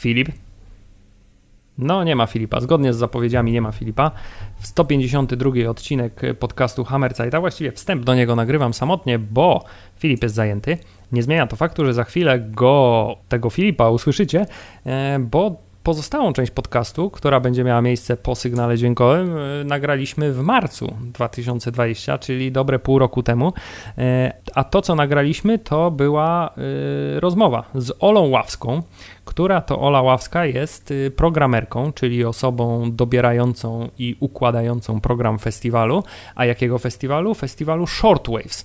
[0.00, 0.28] Filip?
[1.78, 2.60] No, nie ma Filipa.
[2.60, 4.10] Zgodnie z zapowiedziami nie ma Filipa.
[4.58, 9.64] W 152 odcinek podcastu Hammerzeit, a właściwie wstęp do niego nagrywam samotnie, bo
[9.98, 10.78] Filip jest zajęty.
[11.12, 14.46] Nie zmienia to faktu, że za chwilę go, tego Filipa usłyszycie,
[14.86, 20.40] e, bo pozostałą część podcastu, która będzie miała miejsce po sygnale dźwiękowym, e, nagraliśmy w
[20.42, 23.52] marcu 2020, czyli dobre pół roku temu.
[23.98, 26.50] E, a to, co nagraliśmy, to była
[27.20, 28.82] rozmowa z Olą Ławską,
[29.24, 36.04] która to Ola Ławska jest programerką, czyli osobą dobierającą i układającą program festiwalu.
[36.34, 37.34] A jakiego festiwalu?
[37.34, 38.64] Festiwalu Shortwaves.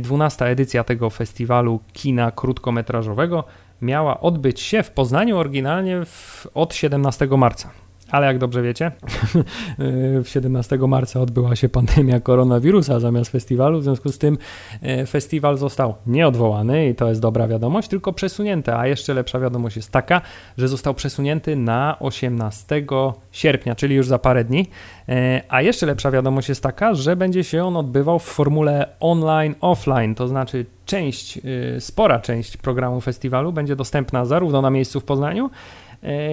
[0.00, 3.44] 12 y, edycja tego festiwalu kina krótkometrażowego
[3.82, 7.70] miała odbyć się w Poznaniu oryginalnie w, od 17 marca.
[8.10, 8.92] Ale jak dobrze wiecie,
[10.24, 14.38] 17 marca odbyła się pandemia koronawirusa zamiast festiwalu, w związku z tym
[14.82, 18.74] e, festiwal został nieodwołany i to jest dobra wiadomość, tylko przesunięty.
[18.74, 20.20] A jeszcze lepsza wiadomość jest taka,
[20.58, 22.86] że został przesunięty na 18
[23.32, 24.66] sierpnia, czyli już za parę dni.
[25.08, 30.14] E, a jeszcze lepsza wiadomość jest taka, że będzie się on odbywał w formule online-offline,
[30.14, 35.50] to znaczy część, e, spora część programu festiwalu będzie dostępna zarówno na miejscu w Poznaniu,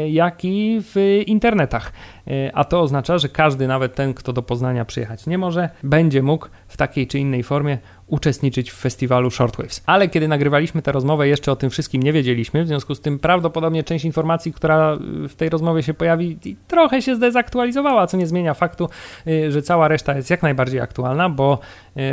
[0.09, 1.91] jak i w internetach.
[2.27, 6.21] E, a to oznacza, że każdy, nawet ten, kto do Poznania przyjechać nie może, będzie
[6.21, 9.83] mógł w takiej czy innej formie uczestniczyć w festiwalu Shortwaves.
[9.85, 13.19] Ale kiedy nagrywaliśmy tę rozmowę, jeszcze o tym wszystkim nie wiedzieliśmy, w związku z tym
[13.19, 14.97] prawdopodobnie część informacji, która
[15.29, 18.89] w tej rozmowie się pojawi, trochę się zdezaktualizowała, co nie zmienia faktu,
[19.27, 21.59] e, że cała reszta jest jak najbardziej aktualna, bo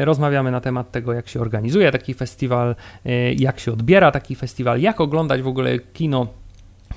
[0.05, 2.75] rozmawiamy na temat tego, jak się organizuje taki festiwal,
[3.36, 6.27] jak się odbiera taki festiwal, jak oglądać w ogóle kino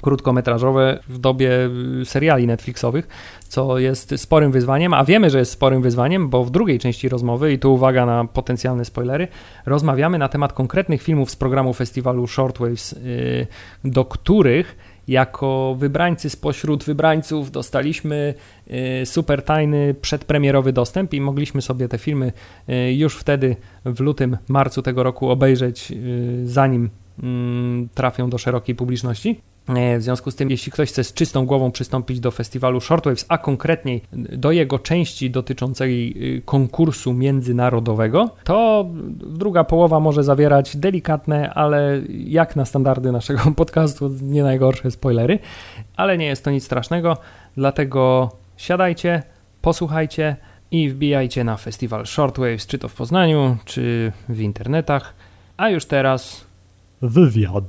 [0.02, 1.70] krótkometrażowe w dobie
[2.02, 3.08] y, seriali Netflixowych,
[3.48, 7.54] co jest sporym wyzwaniem, a wiemy, że jest sporym wyzwaniem, bo w drugiej części rozmowy,
[7.54, 9.28] i tu uwaga na potencjalne spoilery,
[9.66, 13.48] rozmawiamy na temat konkretnych filmów z programu festiwalu Shortwaves, y,
[13.84, 18.34] do których jako wybrańcy spośród wybrańców dostaliśmy
[19.02, 22.32] y, super tajny przedpremierowy dostęp i mogliśmy sobie te filmy
[22.94, 23.56] już wtedy
[23.86, 25.94] w lutym, marcu tego roku obejrzeć,
[26.46, 26.90] zanim
[27.24, 29.42] mm, trafią do szerokiej publiczności.
[29.68, 33.26] E, w związku z tym, jeśli ktoś chce z czystą głową przystąpić do festiwalu Shortwaves,
[33.30, 41.54] a konkretniej do jego części dotyczącej y, konkursu międzynarodowego, to druga połowa może zawierać delikatne,
[41.54, 45.40] ale jak na standardy naszego podcastu, nie najgorsze spoilery,
[45.96, 47.18] ale nie jest to nic strasznego,
[47.58, 49.24] dlatego siadajcie,
[49.62, 50.36] posłuchajcie
[50.72, 55.14] i wbijajcie na festiwal Shortwaves, czy to w Poznaniu, czy w internetach.
[55.58, 56.46] A już teraz
[57.02, 57.64] wywiad.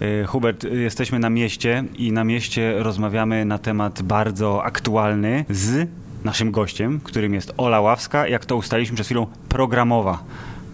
[0.00, 5.88] E, Hubert, jesteśmy na mieście i na mieście rozmawiamy na temat bardzo aktualny z
[6.24, 10.22] naszym gościem, którym jest Ola Ławska, jak to ustaliśmy przed chwilą, programowa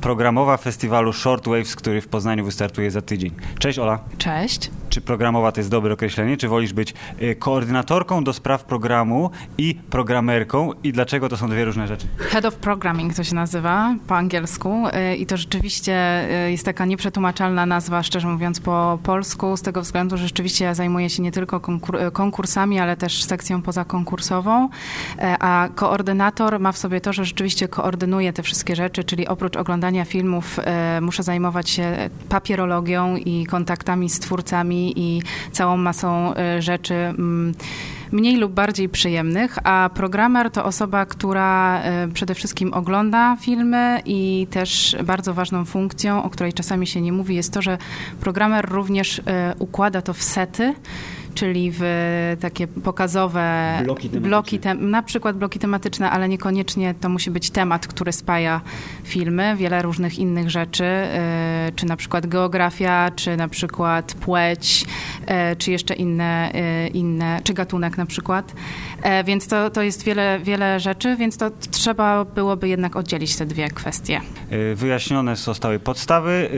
[0.06, 3.31] programowa festiwalu Shortwaves, który w Poznaniu wystartuje za tydzień.
[3.59, 3.99] Cześć Ola.
[4.19, 4.71] Cześć.
[4.96, 6.36] Czy programowa to jest dobre określenie?
[6.36, 10.70] Czy wolisz być y, koordynatorką do spraw programu i programerką?
[10.84, 12.06] I dlaczego to są dwie różne rzeczy?
[12.16, 16.84] Head of Programming to się nazywa po angielsku y, i to rzeczywiście y, jest taka
[16.84, 21.32] nieprzetłumaczalna nazwa, szczerze mówiąc, po polsku, z tego względu, że rzeczywiście ja zajmuję się nie
[21.32, 24.68] tylko konkur konkursami, ale też sekcją pozakonkursową,
[25.40, 30.04] a koordynator ma w sobie to, że rzeczywiście koordynuje te wszystkie rzeczy, czyli oprócz oglądania
[30.04, 30.60] filmów
[31.00, 37.54] muszę zajmować się papierologią i kontaktami z twórcami i całą masą y, rzeczy mm,
[38.12, 44.46] mniej lub bardziej przyjemnych, a programer to osoba, która y, przede wszystkim ogląda filmy i
[44.50, 47.78] też bardzo ważną funkcją, o której czasami się nie mówi, jest to, że
[48.20, 49.22] programer również y,
[49.58, 50.75] układa to w sety
[51.36, 51.82] czyli w
[52.41, 57.87] takie pokazowe bloki, bloki tem na przykład bloki tematyczne, ale niekoniecznie to musi być temat,
[57.87, 58.61] który spaja
[59.05, 64.84] filmy, wiele różnych innych rzeczy, y, czy na przykład geografia, czy na przykład płeć,
[65.52, 66.52] y, czy jeszcze inne,
[66.94, 68.52] inne czy gatunek na przykład.
[69.25, 73.69] Więc to, to jest wiele, wiele rzeczy, więc to trzeba byłoby jednak oddzielić te dwie
[73.69, 74.20] kwestie.
[74.75, 76.50] Wyjaśnione zostały podstawy.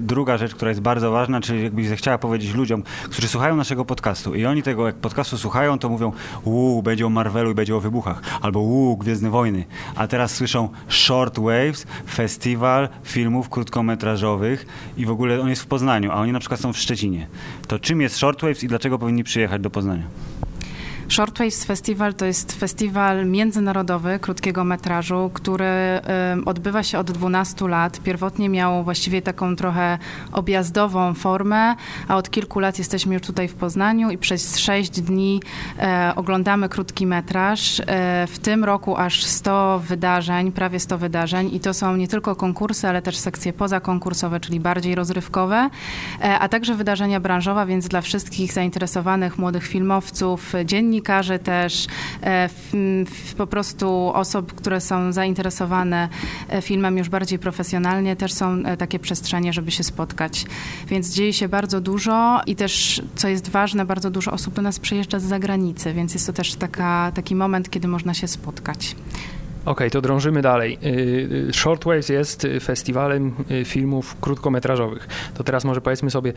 [0.00, 4.19] Druga rzecz, która jest bardzo ważna, czyli jakbyś zechciała powiedzieć ludziom, którzy słuchają naszego podcastu,
[4.20, 4.34] podcastu.
[4.34, 6.12] I oni tego, jak podcastu słuchają, to mówią,
[6.44, 9.64] uuu, będzie o Marvelu i będzie o wybuchach, albo uuu, Gwiezdne Wojny.
[9.96, 16.10] A teraz słyszą Short Waves, festiwal filmów krótkometrażowych i w ogóle on jest w Poznaniu,
[16.10, 17.26] a oni na przykład są w Szczecinie.
[17.68, 20.04] To czym jest Short Waves i dlaczego powinni przyjechać do Poznania?
[21.10, 25.64] Shortwaves Festival to jest festiwal międzynarodowy krótkiego metrażu, który
[26.46, 28.00] odbywa się od 12 lat.
[28.00, 29.98] Pierwotnie miał właściwie taką trochę
[30.32, 31.74] objazdową formę,
[32.08, 35.40] a od kilku lat jesteśmy już tutaj w Poznaniu i przez 6 dni
[35.78, 37.80] e, oglądamy krótki metraż.
[37.80, 42.36] E, w tym roku aż 100 wydarzeń, prawie 100 wydarzeń i to są nie tylko
[42.36, 45.70] konkursy, ale też sekcje pozakonkursowe, czyli bardziej rozrywkowe,
[46.22, 50.52] e, a także wydarzenia branżowe, więc dla wszystkich zainteresowanych młodych filmowców,
[51.00, 51.86] dziennikarzy też,
[53.36, 56.08] po prostu osób, które są zainteresowane
[56.62, 60.44] filmem już bardziej profesjonalnie, też są takie przestrzenie, żeby się spotkać.
[60.86, 64.78] Więc dzieje się bardzo dużo i też, co jest ważne, bardzo dużo osób do nas
[64.78, 68.96] przyjeżdża z zagranicy, więc jest to też taka, taki moment, kiedy można się spotkać.
[69.60, 70.78] Okej, okay, to drążymy dalej.
[70.84, 70.88] Y,
[71.48, 75.08] y, Shortwaves jest festiwalem y, filmów krótkometrażowych.
[75.34, 76.32] To teraz może powiedzmy sobie,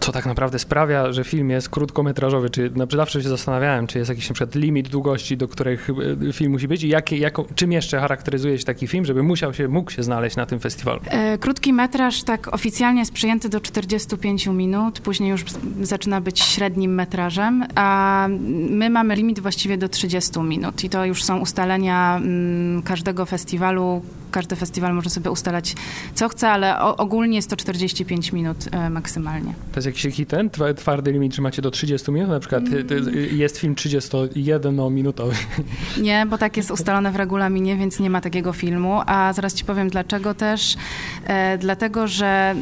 [0.00, 2.50] co tak naprawdę sprawia, że film jest krótkometrażowy.
[2.50, 5.88] Czy znaczy zawsze się zastanawiałem, czy jest jakiś na przykład limit długości, do których
[6.32, 9.68] film musi być i jakie, jako, czym jeszcze charakteryzuje się taki film, żeby musiał się,
[9.68, 11.00] mógł się znaleźć na tym festiwalu?
[11.06, 15.44] E, krótki metraż tak oficjalnie jest przyjęty do 45 minut, później już
[15.82, 18.26] zaczyna być średnim metrażem, a
[18.70, 24.02] my mamy limit właściwie do 30 minut i to już są ustalenia mm, każdego festiwalu.
[24.30, 25.74] Każdy festiwal może sobie ustalać
[26.14, 29.54] co chce, ale ogólnie jest to 45 minut e, maksymalnie.
[29.72, 32.28] To jest jakiś taki ten twardy limit, że macie do 30 minut?
[32.28, 32.88] Na przykład mm.
[33.32, 35.34] jest film 31-minutowy.
[36.02, 39.00] Nie, bo tak jest ustalone w regulaminie, więc nie ma takiego filmu.
[39.06, 40.76] A zaraz ci powiem dlaczego też.
[41.24, 42.54] E, dlatego, że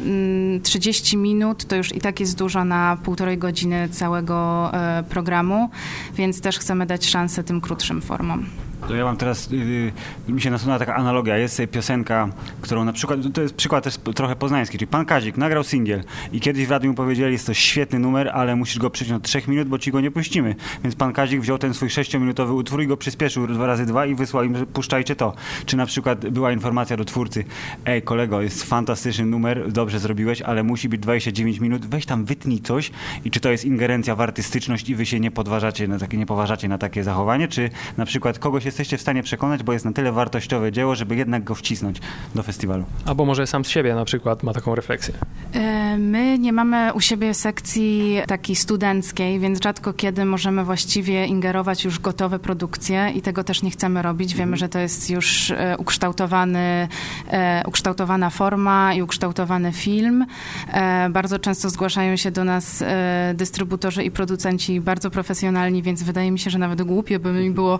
[0.63, 5.69] 30 mm, minut to już i tak jest dużo na półtorej godziny całego e, programu,
[6.15, 8.45] więc też chcemy dać szansę tym krótszym formom.
[8.87, 11.37] To ja mam teraz, yy, mi się nasunęła taka analogia.
[11.37, 12.29] Jest piosenka,
[12.61, 16.39] którą na przykład, to jest przykład też trochę poznański, czyli Pan Kazik nagrał singiel i
[16.39, 19.47] kiedyś w radiu mu powiedzieli, jest to świetny numer, ale musisz go przyciąć od trzech
[19.47, 20.55] minut, bo ci go nie puścimy.
[20.83, 24.15] Więc Pan Kazik wziął ten swój sześciominutowy utwór i go przyspieszył dwa razy dwa i
[24.15, 25.33] wysłał im, że puszczajcie to.
[25.65, 27.43] Czy na przykład była informacja do twórcy,
[27.85, 32.59] ej kolego, jest fantastyczny numer, dobrze zrobiłeś, ale musi być 29 minut, weź tam wytnij
[32.59, 32.91] coś
[33.25, 36.25] i czy to jest ingerencja w artystyczność i wy się nie podważacie na takie, nie
[36.25, 39.85] poważacie na takie zachowanie, czy na przykład kogoś jest jesteście w stanie przekonać, bo jest
[39.85, 42.01] na tyle wartościowe dzieło, żeby jednak go wcisnąć
[42.35, 42.85] do festiwalu.
[43.05, 45.13] Albo może sam z siebie na przykład ma taką refleksję.
[45.53, 51.85] E, my nie mamy u siebie sekcji takiej studenckiej, więc rzadko kiedy możemy właściwie ingerować
[51.85, 54.35] już gotowe produkcje i tego też nie chcemy robić.
[54.35, 56.87] Wiemy, że to jest już e, ukształtowany,
[57.31, 60.25] e, ukształtowana forma i ukształtowany film.
[61.09, 62.83] Bardzo często zgłaszają się do nas
[63.33, 67.79] dystrybutorzy i producenci bardzo profesjonalni, więc wydaje mi się, że nawet głupie by mi było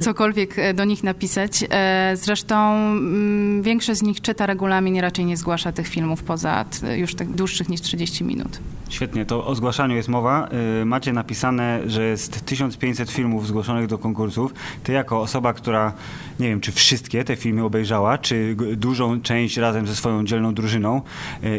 [0.00, 1.64] cokolwiek cokolwiek e, do nich napisać.
[1.70, 6.64] E, zresztą mm, większość z nich czyta regulamin i raczej nie zgłasza tych filmów poza
[6.96, 8.58] już tak dłuższych niż 30 minut.
[8.92, 10.48] Świetnie, to o zgłaszaniu jest mowa.
[10.80, 14.54] E, macie napisane, że jest 1500 filmów zgłoszonych do konkursów.
[14.82, 15.92] Ty jako osoba, która
[16.40, 21.02] nie wiem, czy wszystkie te filmy obejrzała, czy dużą część razem ze swoją dzielną drużyną,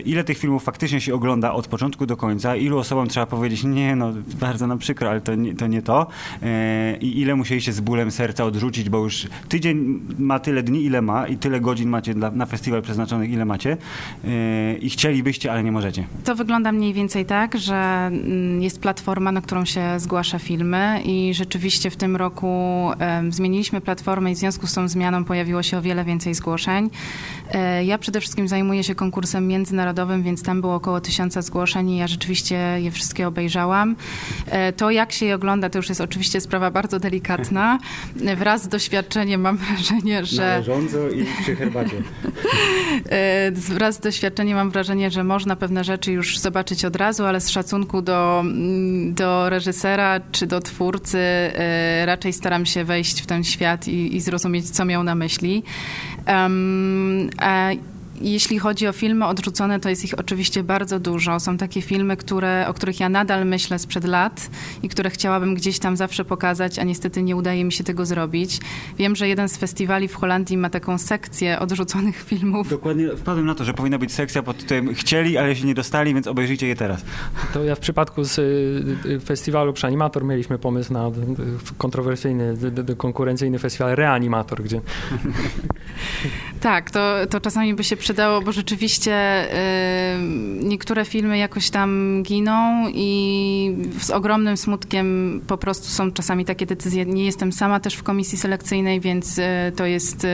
[0.06, 3.96] ile tych filmów faktycznie się ogląda od początku do końca, ilu osobom trzeba powiedzieć, nie
[3.96, 6.08] no, bardzo nam przykro, ale to nie to, nie to.
[7.02, 11.28] i ile musieliście z bólem serca odrzucić, bo już tydzień ma tyle dni, ile ma
[11.28, 13.78] i tyle godzin macie dla, na festiwal przeznaczonych, ile macie
[14.82, 16.08] i chcielibyście, ale nie możecie.
[16.24, 21.34] To wygląda mniej więcej tak, że mm, jest platforma, na którą się zgłasza filmy i
[21.34, 22.54] rzeczywiście w tym roku
[23.30, 26.90] zmieniliśmy platformę i w związku z tą zmianą pojawiło się o wiele więcej zgłoszeń.
[27.52, 31.98] E, ja przede wszystkim zajmuję się konkursem międzynarodowym, więc tam było około tysiąca zgłoszeń i
[31.98, 33.96] ja rzeczywiście je wszystkie obejrzałam.
[34.48, 37.80] E, to jak się je ogląda, to już jest oczywiście sprawa bardzo delikatna.
[38.38, 40.42] Wraz z doświadczeniem mam wrażenie, że...
[40.42, 41.96] Należąco i przy herbacie.
[43.10, 47.42] E, wraz z doświadczeniem mam wrażenie, że można pewne rzeczy już zobaczyć od razu, ale
[47.42, 51.20] z szacunku do, mm, do reżysera czy do twórcy
[52.06, 55.64] raczej staram się wejść w ten świat i, i zrozumieć, co miał na myśli.
[56.28, 57.30] Um,
[58.32, 61.40] jeśli chodzi o filmy odrzucone, to jest ich oczywiście bardzo dużo.
[61.40, 64.50] Są takie filmy, które, o których ja nadal myślę sprzed lat
[64.84, 68.60] i które chciałabym gdzieś tam zawsze pokazać, a niestety nie udaje mi się tego zrobić.
[68.98, 72.70] Wiem, że jeden z festiwali w Holandii ma taką sekcję odrzuconych filmów.
[72.70, 76.14] Dokładnie, wpadłem na to, że powinna być sekcja pod tytułem chcieli, ale się nie dostali,
[76.14, 77.06] więc obejrzyjcie je teraz.
[77.54, 81.12] To ja w przypadku z y, y, festiwalu przy Animator mieliśmy pomysł na y,
[81.78, 82.58] kontrowersyjny,
[82.98, 84.82] konkurencyjny festiwal Reanimator, gdzie...
[86.60, 90.20] tak, to, to czasami by się przydało, bo rzeczywiście y,
[90.64, 97.06] niektóre filmy jakoś tam giną i z ogromnym smutkiem po prostu są czasami takie decyzje.
[97.06, 99.44] Nie jestem sama też w komisji selekcyjnej, więc y,
[99.76, 100.28] to jest y,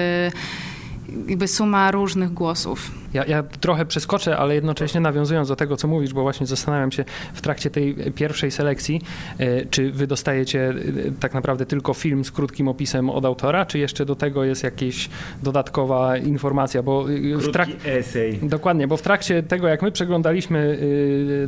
[1.27, 2.91] jakby suma różnych głosów.
[3.13, 7.05] Ja, ja trochę przeskoczę, ale jednocześnie nawiązując do tego, co mówisz, bo właśnie zastanawiam się
[7.33, 9.01] w trakcie tej pierwszej selekcji,
[9.37, 10.73] e, czy wy dostajecie e,
[11.19, 15.09] tak naprawdę tylko film z krótkim opisem od autora, czy jeszcze do tego jest jakaś
[15.43, 17.95] dodatkowa informacja, bo e, w trakcie...
[17.97, 18.39] esej.
[18.43, 20.79] Dokładnie, bo w trakcie tego, jak my przeglądaliśmy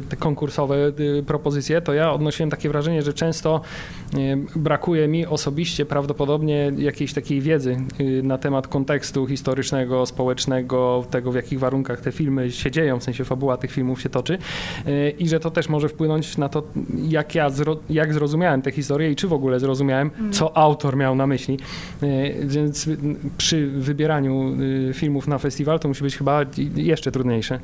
[0.09, 0.75] te konkursowe
[1.27, 3.61] propozycje, to ja odnosiłem takie wrażenie, że często
[4.55, 7.77] brakuje mi osobiście prawdopodobnie jakiejś takiej wiedzy
[8.23, 13.03] na temat kontekstu historycznego, społecznego, tego w jaki jakich warunkach te filmy się dzieją, w
[13.03, 14.37] sensie fabuła tych filmów się toczy
[14.85, 16.63] e, i że to też może wpłynąć na to,
[17.09, 20.31] jak ja zro, jak zrozumiałem tę historię i czy w ogóle zrozumiałem, mm.
[20.31, 21.59] co autor miał na myśli.
[22.03, 22.89] E, więc
[23.37, 24.55] przy wybieraniu
[24.89, 26.41] y, filmów na festiwal to musi być chyba
[26.75, 27.59] jeszcze trudniejsze.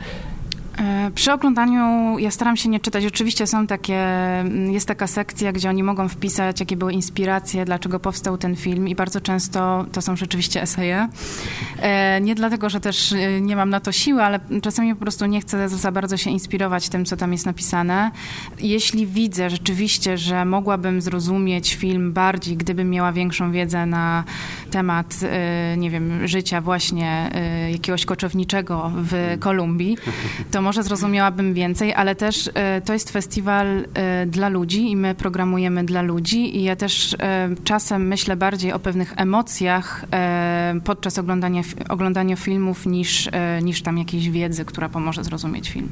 [0.79, 3.05] E, przy oglądaniu ja staram się nie czytać.
[3.05, 7.99] Oczywiście są takie, mm, jest taka sekcja, gdzie oni mogą wpisać, jakie były inspiracje, dlaczego
[7.99, 11.09] powstał ten film i bardzo często to są rzeczywiście eseje.
[11.81, 15.25] E, nie dlatego, że też e, nie mam na to siły, ale czasami po prostu
[15.25, 18.11] nie chcę za bardzo się inspirować tym, co tam jest napisane.
[18.59, 24.23] Jeśli widzę rzeczywiście, że mogłabym zrozumieć film bardziej, gdybym miała większą wiedzę na
[24.71, 25.19] temat,
[25.77, 27.31] nie wiem, życia właśnie
[27.71, 29.97] jakiegoś koczowniczego w Kolumbii,
[30.51, 35.15] to może zrozumiałabym więcej, ale też e, to jest festiwal e, dla ludzi i my
[35.15, 40.05] programujemy dla ludzi i ja też e, czasem myślę bardziej o pewnych emocjach
[40.83, 43.29] podczas oglądania, oglądania filmów niż,
[43.61, 45.89] niż tam jakiejś wiedzy, która pomoże zrozumieć film.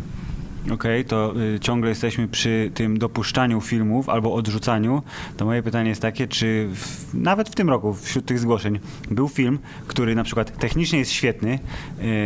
[0.66, 5.04] Okej, okay, to y, ciągle jesteśmy przy tym dopuszczaniu filmów albo odrzucaniu.
[5.38, 8.80] To moje pytanie jest takie, czy w, nawet w tym roku wśród tych zgłoszeń
[9.12, 11.60] był film, który na przykład technicznie jest świetny,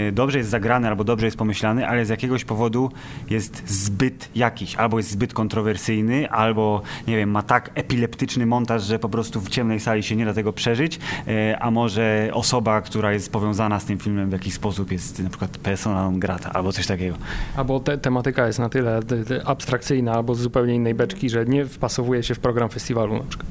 [0.09, 2.91] y, dobrze jest zagrany albo dobrze jest pomyślany, ale z jakiegoś powodu
[3.29, 8.99] jest zbyt jakiś, albo jest zbyt kontrowersyjny, albo nie wiem, ma tak epileptyczny montaż, że
[8.99, 13.13] po prostu w ciemnej sali się nie da tego przeżyć, y, a może osoba, która
[13.13, 16.71] jest powiązana z tym filmem w jakiś sposób jest na przykład persona non grata albo
[16.71, 17.15] coś takiego.
[17.55, 18.99] Albo te, tematy tematyka jest na tyle
[19.45, 23.49] abstrakcyjna albo z zupełnie innej beczki, że nie wpasowuje się w program festiwalu na przykład.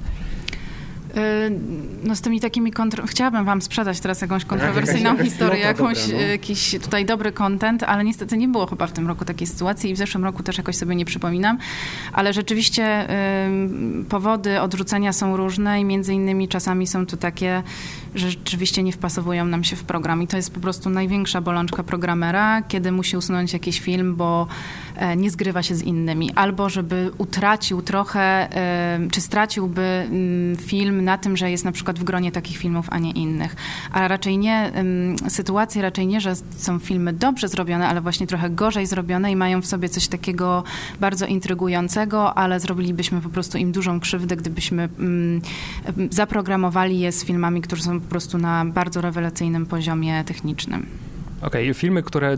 [1.16, 1.50] Y,
[2.04, 3.06] no z tymi takimi kontro...
[3.06, 6.26] Chciałabym wam sprzedać teraz jakąś kontrowersyjną jakaś, historię, jakąś, dobra, no.
[6.26, 9.94] jakiś tutaj dobry content, ale niestety nie było chyba w tym roku takiej sytuacji i
[9.94, 11.58] w zeszłym roku też jakoś sobie nie przypominam,
[12.12, 17.62] ale rzeczywiście y, powody odrzucenia są różne i między innymi czasami są tu takie,
[18.14, 21.82] że rzeczywiście nie wpasowują nam się w program i to jest po prostu największa bolączka
[21.82, 24.46] programera, kiedy musi usunąć jakiś film, bo
[24.96, 30.56] e, nie zgrywa się z innymi, albo żeby utracił trochę, e, czy straciłby mm,
[31.02, 33.56] na tym, że jest na przykład w gronie takich filmów, a nie innych.
[33.92, 34.72] A raczej nie,
[35.28, 39.62] sytuacje raczej nie, że są filmy dobrze zrobione, ale właśnie trochę gorzej zrobione i mają
[39.62, 40.64] w sobie coś takiego
[41.00, 44.88] bardzo intrygującego, ale zrobilibyśmy po prostu im dużą krzywdę, gdybyśmy
[46.10, 50.86] zaprogramowali je z filmami, które są po prostu na bardzo rewelacyjnym poziomie technicznym.
[51.42, 51.74] Okej, okay.
[51.74, 52.36] filmy, które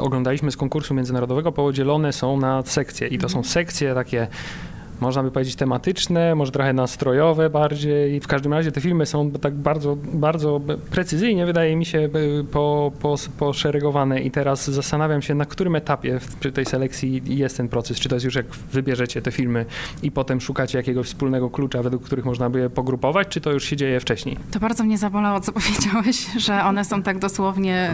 [0.00, 3.52] oglądaliśmy z konkursu międzynarodowego podzielone są na sekcje i to są mhm.
[3.52, 4.26] sekcje takie
[5.00, 8.20] można by powiedzieć tematyczne, może trochę nastrojowe bardziej.
[8.20, 12.08] W każdym razie te filmy są tak bardzo, bardzo precyzyjnie, wydaje mi się,
[12.52, 17.68] po, po, poszeregowane i teraz zastanawiam się, na którym etapie przy tej selekcji jest ten
[17.68, 18.00] proces.
[18.00, 19.66] Czy to jest już jak wybierzecie te filmy
[20.02, 23.64] i potem szukacie jakiegoś wspólnego klucza, według których można by je pogrupować, czy to już
[23.64, 24.36] się dzieje wcześniej?
[24.50, 27.90] To bardzo mnie zabolało, co powiedziałeś, że one są tak dosłownie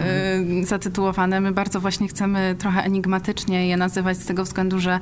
[0.61, 1.41] y, zatytułowane.
[1.41, 4.99] My bardzo właśnie chcemy trochę enigmatycznie je nazywać z tego względu, że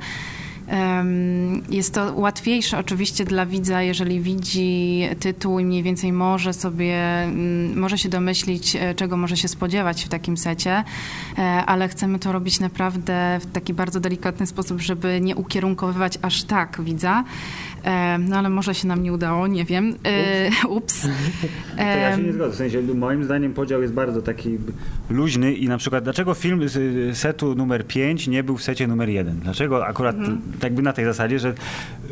[1.70, 7.78] jest to łatwiejsze oczywiście dla widza, jeżeli widzi tytuł i mniej więcej może sobie, mm,
[7.78, 10.84] może się domyślić, e, czego może się spodziewać w takim secie,
[11.38, 16.44] e, ale chcemy to robić naprawdę w taki bardzo delikatny sposób, żeby nie ukierunkowywać aż
[16.44, 17.24] tak widza.
[18.18, 19.94] No ale może się nam nie udało, nie wiem.
[20.04, 21.08] E, ups.
[21.76, 22.52] To ja się nie zgodzę.
[22.52, 24.58] W sensie, moim zdaniem podział jest bardzo taki
[25.10, 29.08] luźny i na przykład dlaczego film z setu numer 5 nie był w secie numer
[29.08, 29.40] 1?
[29.40, 30.42] Dlaczego akurat mhm.
[30.60, 31.54] tak by na tej zasadzie, że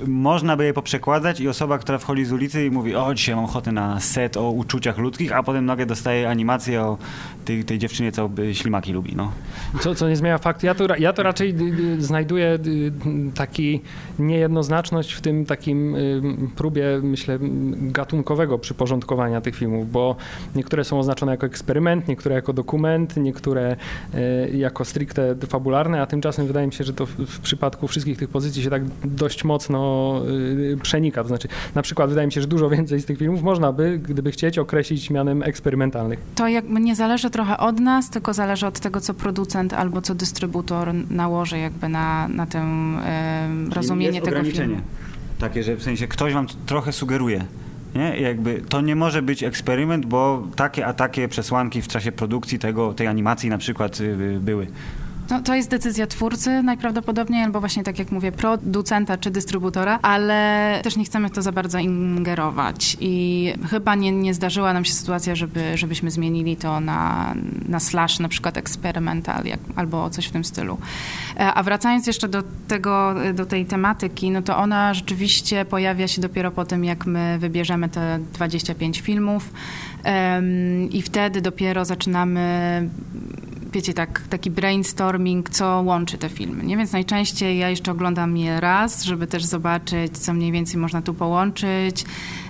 [0.07, 3.45] można by je poprzekładać i osoba, która wchodzi z ulicy i mówi o dzisiaj mam
[3.45, 6.99] ochotę na set o uczuciach ludzkich, a potem nagle dostaje animację o
[7.45, 9.17] tej, tej dziewczynie, co ślimaki lubi.
[9.17, 9.33] No.
[9.81, 10.67] Co, co nie zmienia faktu.
[10.67, 11.55] Ja to, ja to raczej
[11.99, 12.59] znajduję
[13.35, 13.81] taki
[14.19, 15.97] niejednoznaczność w tym takim
[16.57, 17.39] próbie, myślę,
[17.73, 20.17] gatunkowego przyporządkowania tych filmów, bo
[20.55, 22.84] niektóre są oznaczone jako eksperyment, niektóre jako dokument,
[23.17, 23.77] niektóre
[24.15, 28.29] e, jako stricte fabularne, a tymczasem wydaje mi się, że to w przypadku wszystkich tych
[28.29, 30.21] pozycji się tak dość mocno
[30.73, 31.23] y, przenika.
[31.23, 33.99] To znaczy, na przykład wydaje mi się, że dużo więcej z tych filmów można by,
[33.99, 36.19] gdyby chcieć, określić mianem eksperymentalnych.
[36.35, 40.15] To jakby nie zależy trochę od nas, tylko zależy od tego, co producent albo co
[40.15, 44.77] dystrybutor nałoży jakby na, na tę e, rozumienie jest tego filmu.
[45.39, 47.45] Takie, że w sensie ktoś wam trochę sugeruje,
[47.95, 48.21] Nie?
[48.21, 52.95] Jakby to nie może być eksperyment, bo takie a takie przesłanki w czasie produkcji tego,
[52.95, 54.67] tej animacji na przykład y, były.
[55.31, 60.81] No, to jest decyzja twórcy najprawdopodobniej, albo właśnie tak jak mówię, producenta czy dystrybutora, ale
[60.83, 62.97] też nie chcemy w to za bardzo ingerować.
[63.01, 67.35] I chyba nie, nie zdarzyła nam się sytuacja, żeby, żebyśmy zmienili to na,
[67.69, 70.79] na slash, na przykład eksperymental, jak, albo coś w tym stylu.
[71.37, 76.21] E, a wracając jeszcze do tego, do tej tematyki, no to ona rzeczywiście pojawia się
[76.21, 79.53] dopiero po tym, jak my wybierzemy te 25 filmów
[80.91, 82.89] i wtedy dopiero zaczynamy
[83.75, 86.65] wiecie, tak, taki brainstorming, co łączy te filmy.
[86.65, 86.77] Nie?
[86.77, 91.15] Więc najczęściej ja jeszcze oglądam je raz, żeby też zobaczyć, co mniej więcej można tu
[91.15, 92.05] połączyć.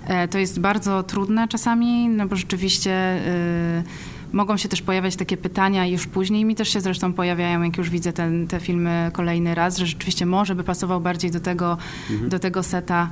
[0.07, 3.21] E, to jest bardzo trudne czasami, no bo rzeczywiście...
[3.77, 6.45] Yy, mogą się też pojawiać takie pytania już później.
[6.45, 10.27] Mi też się zresztą pojawiają, jak już widzę ten, te filmy kolejny raz, że rzeczywiście
[10.27, 11.79] może by pasował bardziej do tego,
[12.11, 12.29] mhm.
[12.29, 13.09] do tego seta.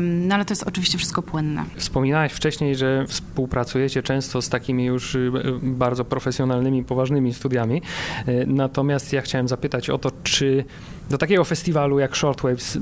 [0.00, 1.64] No ale to jest oczywiście wszystko płynne.
[1.76, 5.30] Wspominałeś wcześniej, że współpracujecie często z takimi już y,
[5.62, 7.82] bardzo profesjonalnymi, poważnymi studiami.
[8.28, 10.64] Y, natomiast ja chciałem zapytać o to, czy
[11.10, 12.78] do takiego festiwalu jak Shortwaves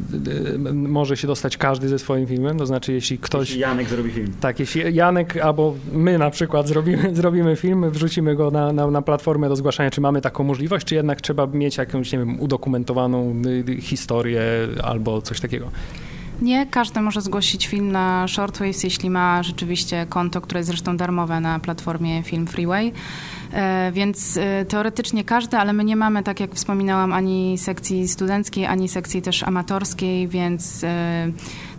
[0.73, 3.49] może się dostać każdy ze swoim filmem, to znaczy jeśli ktoś...
[3.49, 4.33] Jeśli Janek zrobi film.
[4.41, 9.03] Tak, jeśli Janek albo my na przykład zrobimy, zrobimy film, wrzucimy go na, na, na
[9.03, 13.43] platformę do zgłaszania, czy mamy taką możliwość, czy jednak trzeba mieć jakąś, nie wiem, udokumentowaną
[13.81, 14.43] historię
[14.83, 15.71] albo coś takiego?
[16.43, 21.41] Nie, każdy może zgłosić film na Shortwaves, jeśli ma rzeczywiście konto, które jest zresztą darmowe
[21.41, 22.93] na platformie Film Freeway.
[23.55, 28.67] E, więc e, teoretycznie każdy, ale my nie mamy, tak jak wspominałam, ani sekcji studenckiej,
[28.67, 31.33] ani sekcji też amatorskiej, więc e,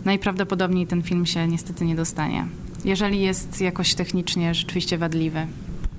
[0.04, 2.46] najprawdopodobniej ten film się niestety nie dostanie.
[2.84, 5.46] Jeżeli jest jakoś technicznie rzeczywiście wadliwy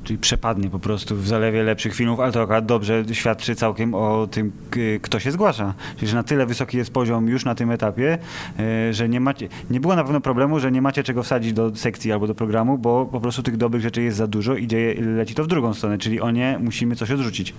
[0.08, 4.28] czyli przepadnie po prostu w zalewie lepszych filmów, ale to akurat dobrze świadczy całkiem o
[4.32, 4.52] tym,
[5.02, 5.74] kto się zgłasza.
[5.96, 8.18] Czyli, że na tyle wysoki jest poziom już na tym etapie,
[8.60, 11.76] e, że nie macie, nie było na pewno problemu, że nie macie czego wsadzić do
[11.76, 15.02] sekcji albo do programu, bo po prostu tych dobrych rzeczy jest za dużo i dzieje,
[15.02, 17.54] leci to w drugą stronę, czyli o nie musimy coś odrzucić.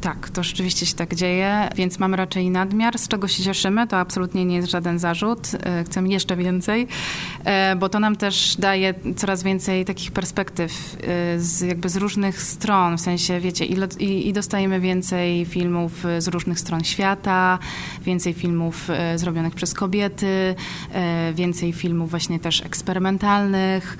[0.00, 3.86] Tak, to rzeczywiście się tak dzieje, więc mamy raczej nadmiar, z czego się cieszymy.
[3.86, 5.48] To absolutnie nie jest żaden zarzut.
[5.62, 6.86] E, chcemy jeszcze więcej,
[7.44, 12.42] e, bo to nam też daje coraz więcej takich perspektyw e, z, jakby z różnych
[12.42, 12.98] stron.
[12.98, 17.58] W sensie, wiecie, i, i dostajemy więcej filmów z różnych stron świata,
[18.02, 20.54] więcej filmów zrobionych przez kobiety,
[21.34, 23.98] więcej filmów właśnie też eksperymentalnych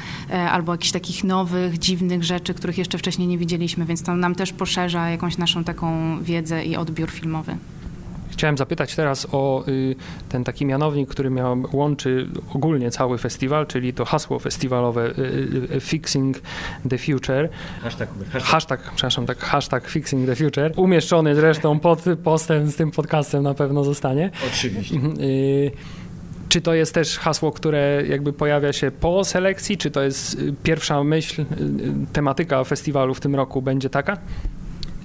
[0.50, 4.52] albo jakichś takich nowych, dziwnych rzeczy, których jeszcze wcześniej nie widzieliśmy, więc to nam też
[4.52, 5.87] poszerza jakąś naszą taką
[6.22, 7.56] wiedzę i odbiór filmowy.
[8.38, 9.96] Chciałem zapytać teraz o y,
[10.28, 15.80] ten taki mianownik, który miał, łączy ogólnie cały festiwal, czyli to hasło festiwalowe y, y,
[15.80, 16.40] Fixing
[16.90, 17.48] the Future.
[17.82, 18.42] Hashtag, hashtag.
[18.42, 20.72] hashtag, przepraszam, tak, hashtag Fixing the Future.
[20.76, 24.30] Umieszczony zresztą pod postem z tym podcastem na pewno zostanie.
[24.46, 24.94] Oczywiście.
[24.94, 25.16] Mhm,
[26.48, 29.76] czy to jest też hasło, które jakby pojawia się po selekcji?
[29.76, 31.44] Czy to jest pierwsza myśl,
[32.12, 34.18] tematyka festiwalu w tym roku będzie taka?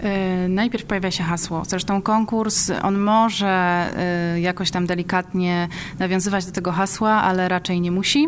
[0.03, 1.63] E, najpierw pojawia się hasło.
[1.67, 5.67] Zresztą konkurs, on może e, jakoś tam delikatnie
[5.99, 8.27] nawiązywać do tego hasła, ale raczej nie musi.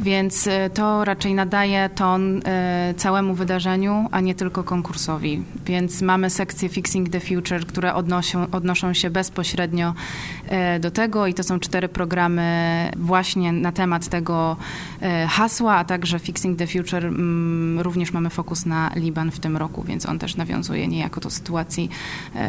[0.00, 2.42] Więc e, to raczej nadaje ton
[2.96, 5.42] całemu wydarzeniu, a nie tylko konkursowi.
[5.66, 9.94] Więc mamy sekcję Fixing the Future, które odnoszą, odnoszą się bezpośrednio
[10.80, 12.44] do tego i to są cztery programy
[12.96, 14.56] właśnie na temat tego
[15.28, 19.82] hasła, a także Fixing the Future mm, również mamy fokus na Liban w tym roku,
[19.82, 21.88] więc on też nawiązuje niejako do sytuacji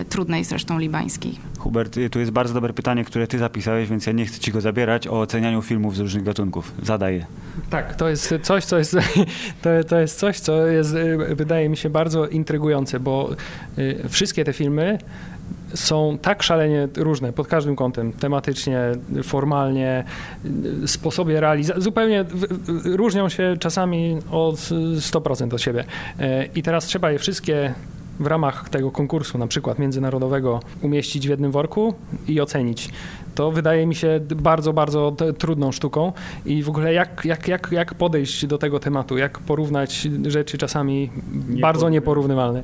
[0.10, 1.40] trudnej zresztą libańskiej.
[1.60, 4.62] Hubert, tu jest bardzo dobre pytanie, które ty zapisałeś, więc ja nie chcę ci go
[4.62, 6.72] zabierać, o ocenianiu filmów z różnych gatunków.
[6.84, 7.26] Zadaję.
[7.70, 8.98] Tak, to jest coś, co jest,
[9.62, 13.30] to, to jest coś, co jest, y, wydaje mi się bardzo intrygujące, bo
[13.78, 14.98] y, wszystkie te filmy
[15.76, 18.80] są tak szalenie różne pod każdym kątem, tematycznie,
[19.24, 20.04] formalnie,
[20.84, 22.26] y, sposobie realizacji, zupełnie
[22.86, 24.54] różnią się czasami o
[25.00, 25.84] 100% od siebie.
[26.56, 27.74] I teraz trzeba je wszystkie
[28.20, 31.94] w ramach tego konkursu, na przykład międzynarodowego, umieścić w jednym worku
[32.28, 32.90] i ocenić.
[33.36, 36.12] To wydaje mi się bardzo, bardzo trudną sztuką
[36.46, 41.12] i w ogóle jak, jak, jak, jak podejść do tego tematu, jak porównać rzeczy czasami
[41.62, 42.62] bardzo nieporównywalne.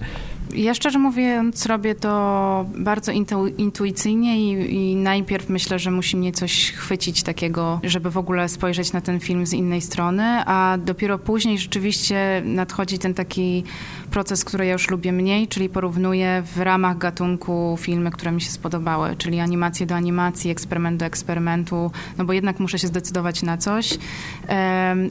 [0.56, 6.32] Ja szczerze mówiąc robię to bardzo intu, intuicyjnie i, i, najpierw myślę, że musi mnie
[6.32, 11.20] coś chwycić takiego, żeby w ogóle spojrzeć na ten film z innej strony, a dopiero
[11.20, 13.64] później rzeczywiście nadchodzi ten taki
[14.12, 18.52] proces, który ja już lubię mniej, czyli porównuję w ramach gatunku filmy, które mi się
[18.52, 23.58] spodobały, czyli animację do animacji, eksperyment do eksperymentu, no bo jednak muszę się zdecydować na
[23.58, 23.98] coś.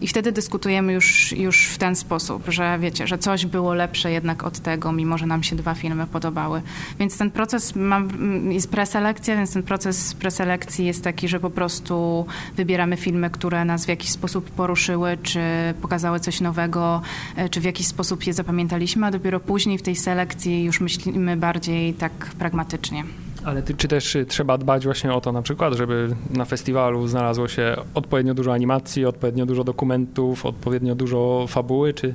[0.01, 4.45] I wtedy dyskutujemy już, już w ten sposób, że wiecie, że coś było lepsze jednak
[4.45, 6.63] od tego, mimo że nam się dwa filmy podobały.
[6.99, 8.03] Więc ten proces ma,
[8.49, 13.85] jest preselekcja, więc ten proces preselekcji jest taki, że po prostu wybieramy filmy, które nas
[13.85, 15.41] w jakiś sposób poruszyły, czy
[15.83, 17.03] pokazały coś nowego,
[17.37, 21.37] e, czy w jakiś sposób je zapamiętaliśmy, a dopiero później w tej selekcji już myślimy
[21.37, 23.05] bardziej tak pragmatycznie.
[23.45, 27.49] Ale ty, czy też trzeba dbać właśnie o to na przykład, żeby na festiwalu znalazło
[27.49, 32.15] się odpowiednio dużo animacji, odpowiednio dużo dokumentów, odpowiednio dużo fabuły, czy,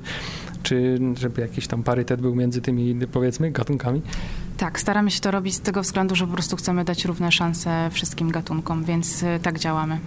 [0.63, 4.01] czy żeby jakiś tam parytet był między tymi powiedzmy gatunkami?
[4.57, 7.89] Tak, staramy się to robić z tego względu, że po prostu chcemy dać równe szanse
[7.91, 9.99] wszystkim gatunkom, więc y, tak działamy.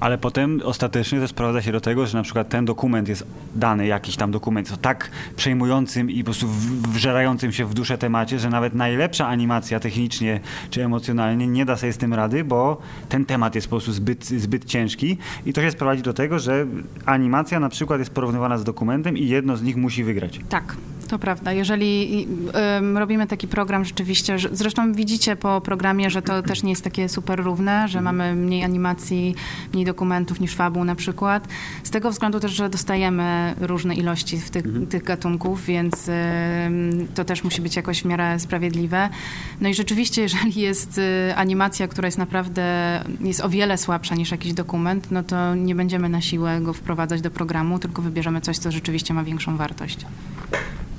[0.00, 3.86] Ale potem ostatecznie to sprowadza się do tego, że na przykład ten dokument jest dany,
[3.86, 6.48] jakiś tam dokument, jest tak przejmującym i po prostu
[6.88, 11.92] wżerającym się w duszę temacie, że nawet najlepsza animacja technicznie czy emocjonalnie nie da sobie
[11.92, 15.70] z tym rady, bo ten temat jest po prostu zbyt, zbyt ciężki i to się
[15.70, 16.66] sprowadzi do tego, że
[17.06, 20.40] animacja na przykład jest porównywana z dokumentem i jedno z nich musi wygrać.
[20.48, 20.76] Tak.
[21.08, 21.52] To prawda.
[21.52, 22.26] Jeżeli
[22.94, 27.08] robimy taki program rzeczywiście, że, zresztą widzicie po programie, że to też nie jest takie
[27.08, 29.34] super równe, że mamy mniej animacji,
[29.72, 31.48] mniej dokumentów niż fabuł na przykład.
[31.82, 34.86] Z tego względu też, że dostajemy różne ilości tych, mhm.
[34.86, 36.10] tych gatunków, więc
[37.14, 39.08] to też musi być jakoś w miarę sprawiedliwe.
[39.60, 42.64] No i rzeczywiście, jeżeli jest y, animacja, która jest naprawdę,
[43.20, 47.20] jest o wiele słabsza niż jakiś dokument, no to nie będziemy na siłę go wprowadzać
[47.20, 50.06] do programu, tylko wybierzemy coś, co rzeczywiście ma większą wartość.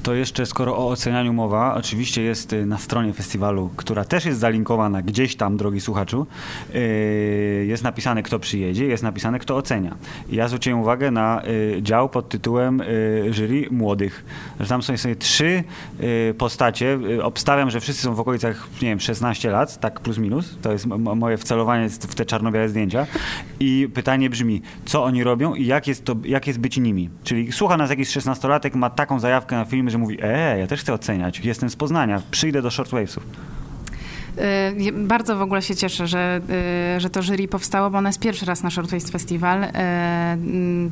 [0.04, 4.40] To jeszcze skoro o ocenianiu mowa, oczywiście jest y, na stronie festiwalu, która też jest
[4.40, 6.28] zalinkowana gdzieś tam, drogi słuchaczu,
[6.76, 9.96] y, jest napisane kto przyjedzie, jest napisane kto ocenia.
[10.30, 12.82] Ja zwróciłem uwagę na y, dział pod tytułem
[13.32, 14.26] jury młodych.
[14.68, 15.64] Tam są sobie trzy
[16.38, 17.00] postacie.
[17.24, 20.58] Obstawiam, że wszyscy są w okolicach, nie wiem, 16 lat, tak plus minus.
[20.62, 23.08] To jest moje wcelowanie w te czarno-białe zdjęcia.
[23.60, 27.10] I pytanie brzmi, co oni robią i jak jest, to, jak jest być nimi?
[27.24, 30.82] Czyli słucha nas jakiś 16-latek, ma taką zajawkę na film, że mówi, e, ja też
[30.82, 33.24] chcę oceniać, jestem z Poznania, przyjdę do Shortwavesów.
[34.40, 36.42] Y, bardzo w ogóle się cieszę, że,
[36.98, 39.64] y, że to jury powstało, bo ono jest pierwszy raz na Shortwaist Festival.
[39.64, 39.70] Y,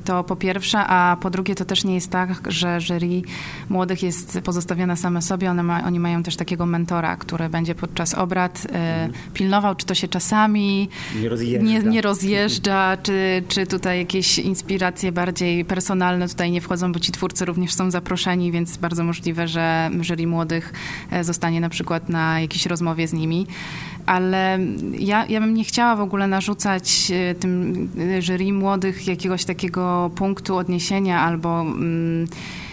[0.05, 3.21] to po pierwsze, a po drugie to też nie jest tak, że jury
[3.69, 5.51] młodych jest pozostawione same sobie.
[5.51, 9.12] One ma, oni mają też takiego mentora, który będzie podczas obrad mhm.
[9.33, 10.89] pilnował, czy to się czasami
[11.21, 16.91] nie rozjeżdża, nie, nie rozjeżdża czy, czy tutaj jakieś inspiracje bardziej personalne tutaj nie wchodzą,
[16.91, 20.73] bo ci twórcy również są zaproszeni, więc bardzo możliwe, że jury młodych
[21.12, 23.37] e, zostanie na przykład na jakiejś rozmowie z nimi
[24.06, 24.60] ale
[25.00, 30.12] ja, ja bym nie chciała w ogóle narzucać e, tym e, jury młodych jakiegoś takiego
[30.15, 32.28] punktu odniesienia albo mm,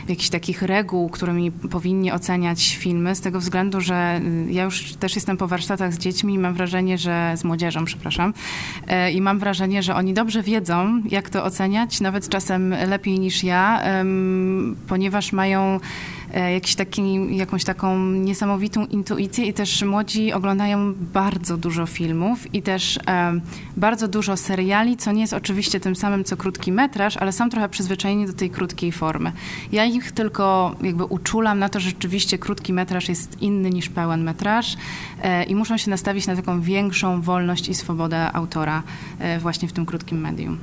[0.09, 5.15] jakichś takich reguł, którymi powinni oceniać filmy, z tego względu, że y, ja już też
[5.15, 8.35] jestem po warsztatach z dziećmi i mam wrażenie, że z młodzieżą, przepraszam,
[8.87, 13.45] e, i mam wrażenie, że oni dobrze wiedzą, jak to oceniać, nawet czasem lepiej niż
[13.45, 13.83] ja,
[14.89, 15.81] ponieważ mają
[16.41, 22.99] jakiś taki, jakąś taką niesamowitą intuicję i też młodzi oglądają bardzo dużo filmów i też
[23.07, 23.41] e,
[23.77, 27.69] bardzo dużo seriali, co nie jest oczywiście tym samym co krótki metraż, ale są trochę
[27.69, 29.33] przyzwyczajeni do tej krótkiej formy.
[29.73, 34.23] Ja ich tylko jakby uczulam na to, że rzeczywiście krótki metraż jest inny niż pełen
[34.23, 34.77] metraż
[35.23, 38.83] e, i muszą się nastawić na taką większą wolność i swobodę autora
[39.41, 40.59] właśnie w tym krótkim medium.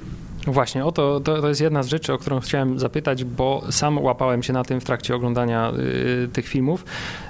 [0.48, 3.98] Właśnie, o to, to, to, jest jedna z rzeczy, o którą chciałem zapytać, bo sam
[3.98, 5.72] łapałem się na tym w trakcie oglądania
[6.24, 6.86] y, tych filmów,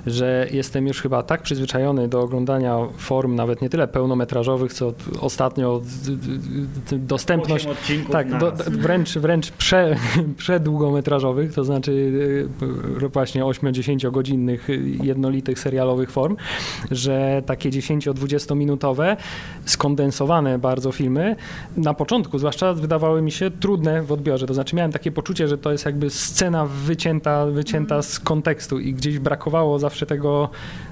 [0.08, 5.82] że jestem już chyba tak przyzwyczajony do oglądania form, nawet nie tyle pełnometrażowych, co ostatnio
[6.92, 7.68] y, y, dostępność,
[8.12, 9.96] tak, do, wręcz, wręcz prze,
[10.38, 12.12] przedługometrażowych, to znaczy
[13.14, 14.68] właśnie 8-10 godzinnych
[15.04, 16.36] jednolitych serialowych form,
[16.92, 19.18] że takie 10-20 minutowe,
[19.66, 21.36] skondensowane bardzo filmy,
[21.78, 24.48] na początku zwłaszcza wydawało wydawały mi się trudne w odbiorze.
[24.48, 28.94] To znaczy miałem takie poczucie, że to jest jakby scena wycięta, wycięta z kontekstu i
[28.94, 30.50] gdzieś brakowało zawsze tego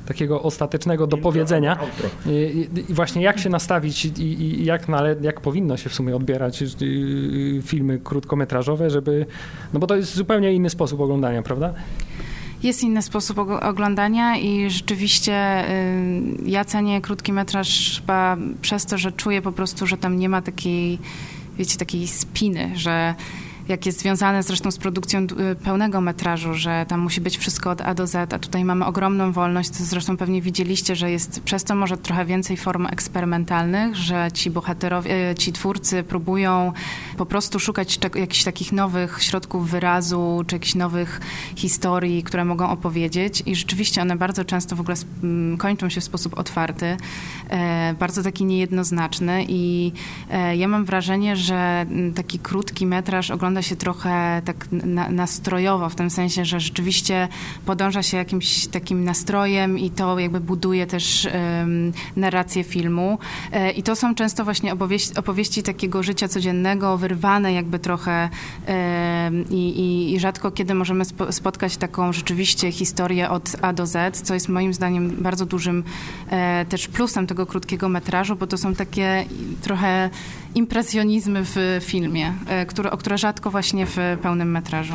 [0.07, 1.77] takiego ostatecznego dopowiedzenia.
[2.25, 6.15] I, I właśnie jak się nastawić i, i jak, nale, jak powinno się w sumie
[6.15, 9.25] odbierać y, y, filmy krótkometrażowe, żeby...
[9.73, 11.73] No bo to jest zupełnie inny sposób oglądania, prawda?
[12.63, 19.11] Jest inny sposób oglądania i rzeczywiście y, ja cenię krótki metraż chyba przez to, że
[19.11, 20.99] czuję po prostu, że tam nie ma takiej
[21.59, 23.15] wiecie, takiej spiny, że
[23.69, 25.19] jak jest związane zresztą z produkcją
[25.51, 28.85] y, pełnego metrażu, że tam musi być wszystko od A do Z, a tutaj mamy
[28.85, 33.95] ogromną wolność, co zresztą pewnie widzieliście, że jest przez to może trochę więcej form eksperymentalnych,
[33.95, 36.73] że ci bohaterowie, y, ci twórcy próbują
[37.17, 41.21] po prostu szukać jakichś takich nowych środków wyrazu, czy jakichś nowych
[41.55, 43.43] historii, które mogą opowiedzieć.
[43.45, 44.95] I rzeczywiście one bardzo często w ogóle
[45.57, 46.97] kończą się w sposób otwarty,
[47.49, 49.45] e, bardzo taki niejednoznaczny.
[49.47, 49.91] I
[50.29, 55.95] e, ja mam wrażenie, że taki krótki metraż ogląda się trochę tak na, nastrojowo, w
[55.95, 57.27] tym sensie, że rzeczywiście
[57.65, 61.27] podąża się jakimś takim nastrojem i to jakby buduje też
[61.59, 63.19] um, narrację filmu.
[63.51, 68.29] E, I to są często właśnie opowieści, opowieści takiego życia codziennego, wyrwane jakby trochę
[68.67, 74.21] e, i, i, rzadko kiedy możemy spo, spotkać taką rzeczywiście historię od A do Z,
[74.21, 75.83] co jest moim zdaniem bardzo dużym
[76.29, 79.25] e, też plusem tego krótkiego metrażu, bo to są takie
[79.61, 80.09] trochę
[80.55, 84.93] impresjonizmy w filmie, e, o które rzadko właśnie w pełnym metrażu.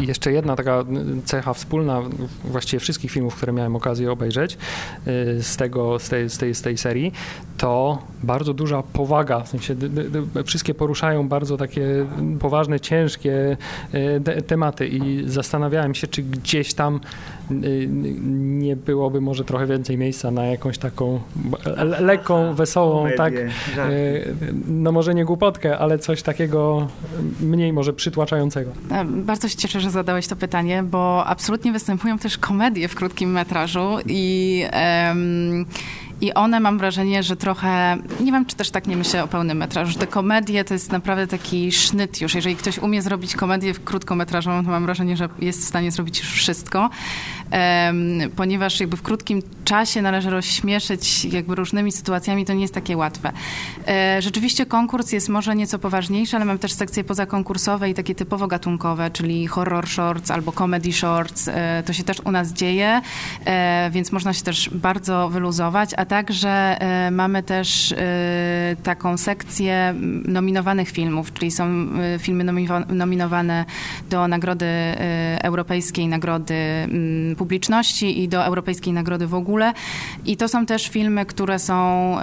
[0.00, 0.84] I jeszcze jedna taka
[1.24, 2.02] cecha wspólna
[2.44, 6.62] właściwie wszystkich filmów, które miałem okazję obejrzeć y, z, tego, z, tej, z, tej, z
[6.62, 7.12] tej serii,
[7.56, 9.40] to bardzo duża powaga.
[9.40, 9.76] W sensie
[10.44, 12.06] wszystkie poruszają bardzo takie
[12.40, 13.56] poważne, ciężkie
[14.46, 17.00] tematy i zastanawiałem się, czy gdzieś tam
[17.50, 21.20] nie byłoby może trochę więcej miejsca na jakąś taką
[22.00, 23.34] lekką, wesołą, tak,
[24.68, 26.88] no może nie głupotkę, ale coś takiego
[27.40, 28.70] mniej może przytłaczającego.
[28.90, 33.30] E, bardzo się cieszę, że zadałeś to pytanie, bo absolutnie występują też komedie w krótkim
[33.30, 34.64] metrażu i
[35.06, 35.66] um,
[36.20, 39.58] i one mam wrażenie, że trochę, nie wiem, czy też tak nie myślę o pełnym
[39.58, 42.34] metrażu, że te komedie to jest naprawdę taki sznyt już.
[42.34, 46.28] Jeżeli ktoś umie zrobić komedię krótkometrażową, to mam wrażenie, że jest w stanie zrobić już
[46.28, 46.90] wszystko,
[48.36, 53.32] ponieważ jakby w krótkim czasie należy rozśmieszyć jakby różnymi sytuacjami, to nie jest takie łatwe.
[53.88, 58.46] E, rzeczywiście konkurs jest może nieco poważniejszy, ale mam też sekcje pozakonkursowe i takie typowo
[58.46, 61.48] gatunkowe, czyli horror shorts albo comedy shorts.
[61.48, 63.00] E, to się też u nas dzieje,
[63.44, 66.78] e, więc można się też bardzo wyluzować, a także
[67.10, 67.94] mamy też
[68.82, 71.86] taką sekcję nominowanych filmów, czyli są
[72.18, 72.44] filmy
[72.88, 73.64] nominowane
[74.10, 74.66] do Nagrody
[75.42, 76.54] Europejskiej, Nagrody
[77.40, 79.72] Publiczności i do Europejskiej Nagrody w ogóle.
[80.26, 81.76] I to są też filmy, które są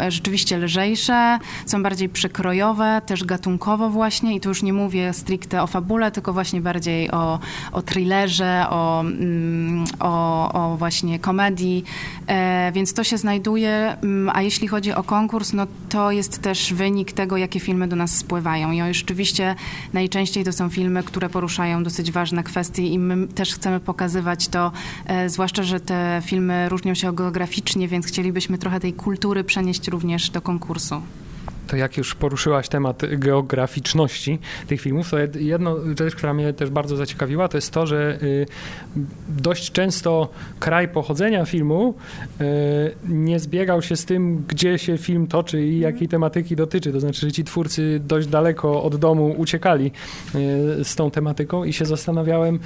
[0.09, 5.67] rzeczywiście lżejsze, są bardziej przekrojowe, też gatunkowo właśnie i tu już nie mówię stricte o
[5.67, 7.39] fabule, tylko właśnie bardziej o,
[7.71, 9.03] o thrillerze, o,
[9.99, 10.13] o,
[10.53, 11.83] o właśnie komedii,
[12.73, 17.11] więc to się znajduje Mm, a jeśli chodzi o konkurs, no to jest też wynik
[17.11, 18.71] tego, jakie filmy do nas spływają.
[18.71, 19.55] I rzeczywiście
[19.93, 24.71] najczęściej to są filmy, które poruszają dosyć ważne kwestie i my też chcemy pokazywać to,
[25.05, 30.29] e, zwłaszcza, że te filmy różnią się geograficznie, więc chcielibyśmy trochę tej kultury przenieść również
[30.29, 31.01] do konkursu
[31.67, 36.95] to jak już poruszyłaś temat geograficzności tych filmów, to jedna rzecz, która mnie też bardzo
[36.95, 38.45] zaciekawiła, to jest to, że y,
[39.29, 41.93] dość często kraj pochodzenia filmu
[42.41, 42.45] y,
[43.07, 46.91] nie zbiegał się z tym, gdzie się film toczy i jakiej tematyki dotyczy.
[46.91, 49.91] To znaczy, że ci twórcy dość daleko od domu uciekali
[50.35, 52.59] y, z tą tematyką i się zastanawiałem,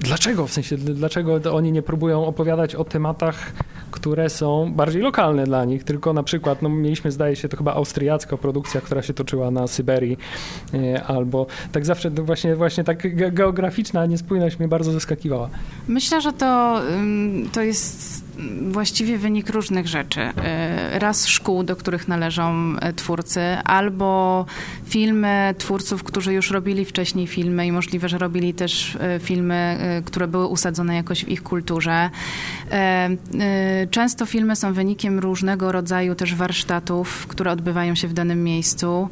[0.00, 3.52] dlaczego, w sensie, dlaczego oni nie próbują opowiadać o tematach
[3.92, 7.74] które są bardziej lokalne dla nich, tylko na przykład, no mieliśmy zdaje się to chyba
[7.74, 10.18] austriacka produkcja, która się toczyła na Syberii,
[10.74, 15.48] e, albo tak zawsze właśnie, właśnie tak geograficzna niespójność mnie bardzo zaskakiwała.
[15.88, 16.80] Myślę, że to,
[17.52, 18.24] to jest
[18.70, 20.20] właściwie wynik różnych rzeczy.
[20.20, 24.44] E, raz szkół, do których należą twórcy, albo
[24.92, 30.46] filmy twórców, którzy już robili wcześniej filmy i możliwe, że robili też filmy, które były
[30.46, 32.10] usadzone jakoś w ich kulturze.
[33.90, 39.08] Często filmy są wynikiem różnego rodzaju też warsztatów, które odbywają się w danym miejscu.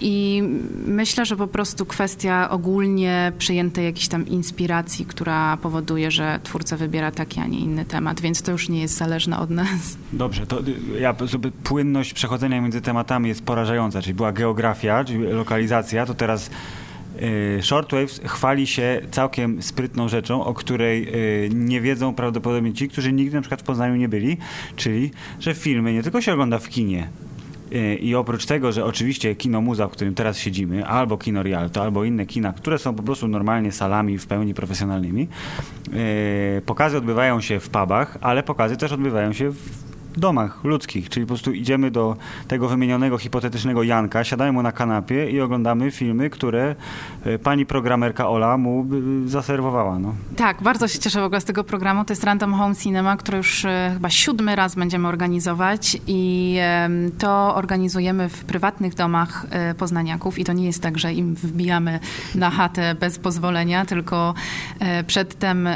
[0.00, 0.42] I
[0.86, 7.10] myślę, że po prostu kwestia ogólnie przyjętej jakiejś tam inspiracji, która powoduje, że twórca wybiera
[7.10, 9.96] taki, a nie inny temat, więc to już nie jest zależne od nas.
[10.12, 10.58] Dobrze, to
[11.00, 11.14] ja,
[11.64, 16.50] płynność przechodzenia między tematami jest porażająca, czyli była geografia, czyli lokalizacja, to teraz
[17.22, 21.08] Y, Shortwaves chwali się całkiem sprytną rzeczą, o której
[21.46, 24.36] y, nie wiedzą prawdopodobnie ci, którzy nigdy na przykład w Poznaniu nie byli,
[24.76, 25.10] czyli,
[25.40, 27.08] że filmy nie tylko się ogląda w kinie,
[27.72, 31.82] y, i oprócz tego, że oczywiście kino muza, w którym teraz siedzimy, albo kino Rialto,
[31.82, 35.28] albo inne kina, które są po prostu normalnie salami w pełni profesjonalnymi,
[36.66, 41.28] pokazy odbywają się w pubach, ale pokazy też odbywają się w domach ludzkich, czyli po
[41.28, 42.16] prostu idziemy do
[42.48, 46.76] tego wymienionego hipotetycznego Janka, siadamy mu na kanapie i oglądamy filmy, które
[47.24, 48.86] e, pani programerka Ola mu
[49.24, 49.98] e, zaserwowała.
[49.98, 50.14] No.
[50.36, 52.04] Tak, bardzo się cieszę w ogóle z tego programu.
[52.04, 56.58] To jest Random Home Cinema, który już e, chyba siódmy raz będziemy organizować i
[57.18, 59.46] to organizujemy w prywatnych domach
[59.78, 62.00] poznaniaków i to nie jest tak, że im wbijamy
[62.34, 64.34] na chatę bez pozwolenia, tylko
[65.06, 65.68] przedtem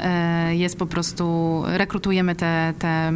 [0.51, 3.13] jest po prostu, rekrutujemy te, te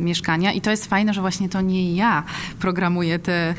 [0.00, 2.24] mieszkańców mieszkania i to jest fajne, że właśnie to nie ja
[2.60, 3.54] programuję te,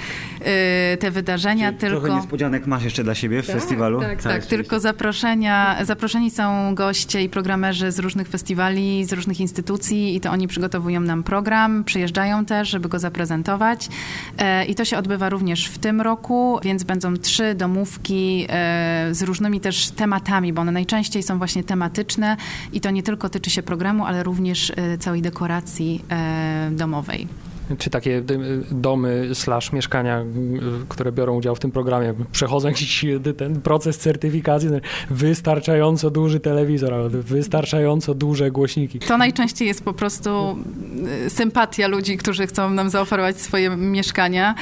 [0.93, 1.99] y, te wydarzenia, Czyli tylko...
[1.99, 3.99] Trochę niespodzianek masz jeszcze dla siebie w festiwalu.
[3.99, 4.49] Tak, tak, rzeczywiście.
[4.49, 10.32] tylko zaproszenia, zaproszeni są goście i programerzy z różnych festiwali, z różnych instytucji i to
[10.32, 13.89] oni przygotowują nam program, przyjeżdżają też, żeby go zaprezentować
[14.38, 19.21] E, i to się odbywa również w tym roku, więc będą trzy domówki e, z
[19.21, 22.38] różnymi też tematami, bo one najczęściej są właśnie tematyczne
[22.73, 26.03] i to nie tylko tyczy się programu, ale również e, całej dekoracji
[26.71, 27.27] domowej.
[27.77, 30.25] Czy takie dy- domy slash mieszkania, y,
[30.89, 34.69] które biorą udział w tym programie, przechodzą jakiś y, ten proces certyfikacji,
[35.09, 38.99] wystarczająco duży telewizor, wystarczająco duże głośniki.
[38.99, 40.87] To najczęściej jest po prostu y,
[41.29, 44.55] sympatia ludzi, którzy chcą nam zaoferować swoje mieszkania.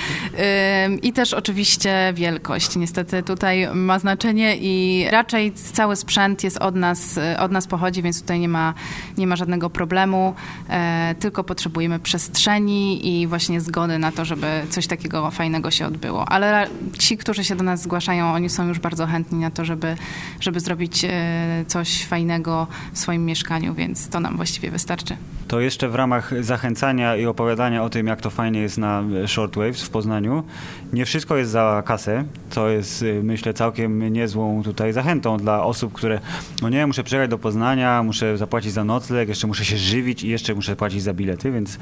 [1.01, 2.75] I też oczywiście wielkość.
[2.75, 8.01] Niestety tutaj ma znaczenie i raczej cały sprzęt jest od nas, y, od nas pochodzi,
[8.01, 8.73] więc tutaj nie ma,
[9.17, 10.35] nie ma żadnego problemu.
[10.69, 16.29] E, Tylko potrzebujemy przestrzeni i właśnie zgody na to, żeby coś takiego fajnego się odbyło.
[16.29, 16.67] Ale
[16.99, 19.95] ci, którzy się do nas zgłaszają, oni są już bardzo chętni na to, żeby,
[20.39, 25.17] żeby zrobić e, coś fajnego w swoim mieszkaniu, więc to nam właściwie wystarczy.
[25.47, 29.83] To jeszcze w ramach zachęcania i opowiadania o tym, jak to fajnie jest na Shortwaves
[29.83, 30.43] w Poznaniu.
[30.93, 35.93] Nie wszystko jest za kasę, co jest y, myślę całkiem niezłą tutaj zachętą dla osób,
[35.93, 36.19] które
[36.61, 40.27] no nie, muszę przyjechać do Poznania, muszę zapłacić za nocleg, jeszcze muszę się żywić i
[40.27, 41.79] jeszcze muszę płacić za bilety, więc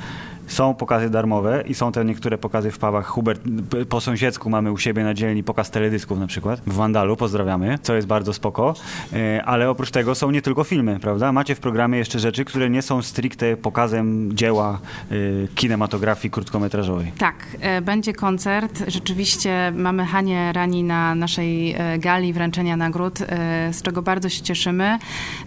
[0.48, 3.06] są pokazy darmowe i są te niektóre pokazy w pubach.
[3.06, 3.42] Hubert,
[3.90, 7.96] po sąsiedzku mamy u siebie na dzielni pokaz teledysków na przykład, w Wandalu, pozdrawiamy, co
[7.96, 8.74] jest bardzo spoko,
[9.14, 11.32] E, ale oprócz tego są nie tylko filmy, prawda?
[11.32, 14.80] Macie w programie jeszcze rzeczy, które nie są stricte pokazem dzieła
[15.12, 17.12] y, kinematografii krótkometrażowej.
[17.17, 18.84] Tak, e, będzie koncert.
[18.88, 24.41] Rzeczywiście mamy Hanię Rani na naszej e, gali wręczenia nagród, e, z czego bardzo się
[24.41, 25.00] cieszymy,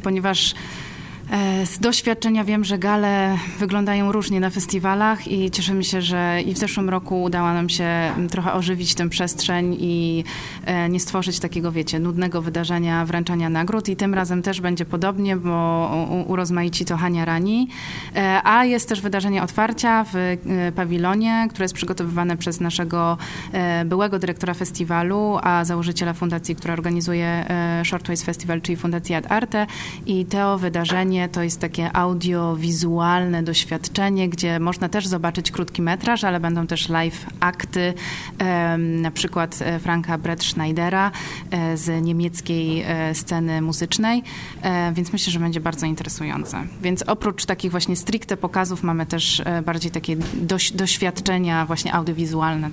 [0.03, 0.55] ponieważ
[1.65, 6.59] z doświadczenia wiem, że gale wyglądają różnie na festiwalach i cieszymy się, że i w
[6.59, 10.25] zeszłym roku udało nam się m, trochę ożywić tę przestrzeń i
[10.65, 13.89] e, nie stworzyć takiego, wiecie, nudnego wydarzenia wręczania nagród.
[13.89, 15.91] I tym razem też będzie podobnie, bo
[16.27, 17.69] urozmaici to Hania Rani,
[18.17, 20.37] E, a jest też wydarzenie otwarcia w e,
[20.73, 23.19] pawilonie, które jest przygotowywane przez naszego
[23.53, 29.33] e, byłego dyrektora festiwalu, a założyciela fundacji, która organizuje e, Shortways Festival, czyli Fundacji Ad
[29.33, 29.67] Arte.
[30.07, 36.41] I to wydarzenie to jest takie audiowizualne doświadczenie, gdzie można też zobaczyć krótki metraż, ale
[36.41, 37.95] będą też live akty,
[38.79, 41.11] na przykład e, Franka Brett Schneidera
[41.51, 44.23] e, z niemieckiej e, sceny muzycznej,
[44.93, 46.67] więc myślę, że będzie bardzo interesujące.
[46.83, 52.71] Więc oprócz takich właśnie stricte pokazów mamy też bardziej takie doś, doświadczenia właśnie audiowizualne.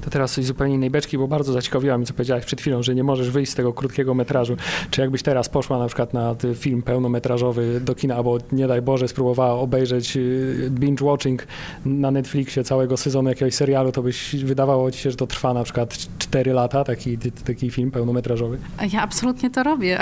[0.00, 2.94] To teraz coś zupełnie innej beczki, bo bardzo zaciekawiła mnie, co powiedziałeś przed chwilą, że
[2.94, 4.56] nie możesz wyjść z tego krótkiego metrażu.
[4.90, 9.08] Czy jakbyś teraz poszła na przykład na film pełnometrażowy do kina, albo nie daj Boże
[9.08, 11.38] spróbowała obejrzeć y, binge-watching
[11.84, 15.64] na Netflixie całego sezonu jakiegoś serialu, to byś wydawało ci się, że to trwa na
[15.64, 18.58] przykład 4 lata, taki, taki film pełnometrażowy?
[18.92, 20.00] Ja absolutnie to robię.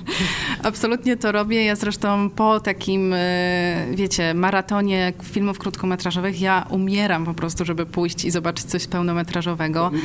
[0.62, 1.64] absolutnie to robię.
[1.64, 8.24] Ja zresztą po takim, e, wiecie, maratonie filmów krótkometrażowych, ja umieram po prostu, żeby pójść
[8.24, 9.27] i zobaczyć coś pełnometrażowego.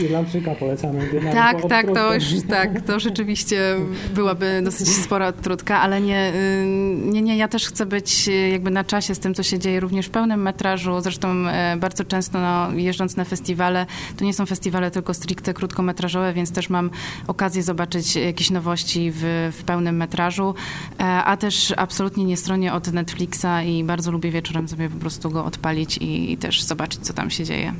[0.01, 1.09] Irlandczyka polecamy.
[1.33, 3.75] Tak, tak, to już tak, to rzeczywiście
[4.15, 6.65] byłaby dosyć spora odtrutka, ale nie, y,
[7.05, 9.79] nie, nie, ja też chcę być y, jakby na czasie z tym, co się dzieje
[9.79, 11.01] również w pełnym metrażu.
[11.01, 13.85] Zresztą e, bardzo często no, jeżdżąc na festiwale,
[14.17, 16.89] to nie są festiwale tylko stricte krótkometrażowe, więc też mam
[17.27, 20.53] okazję zobaczyć jakieś nowości w, w pełnym metrażu,
[20.99, 25.29] E, a też absolutnie nie stronię od Netflixa i bardzo lubię wieczorem sobie po prostu
[25.29, 27.73] go odpalić i, i też zobaczyć, co tam się dzieje.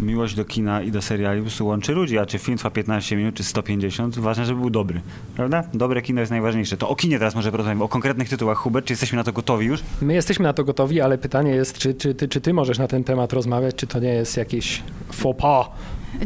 [0.00, 3.16] Miłość do kina i do seriali po prostu łączy ludzi, a czy film trwa 15
[3.16, 5.00] minut, czy 150, ważne, żeby był dobry,
[5.36, 5.64] prawda?
[5.74, 6.76] Dobre kino jest najważniejsze.
[6.76, 8.58] To o kinie teraz może porozmawiamy, o konkretnych tytułach.
[8.58, 9.80] Hubert, czy jesteśmy na to gotowi już?
[10.02, 12.88] My jesteśmy na to gotowi, ale pytanie jest, czy, czy, ty, czy ty możesz na
[12.88, 14.82] ten temat rozmawiać, czy to nie jest jakiś
[15.12, 15.66] faux pas?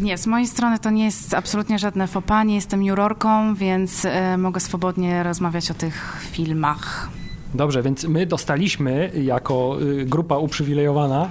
[0.00, 4.04] Nie, z mojej strony to nie jest absolutnie żadne faux pas, nie jestem jurorką, więc
[4.04, 7.08] e, mogę swobodnie rozmawiać o tych filmach.
[7.54, 11.28] Dobrze, więc my dostaliśmy jako y, grupa uprzywilejowana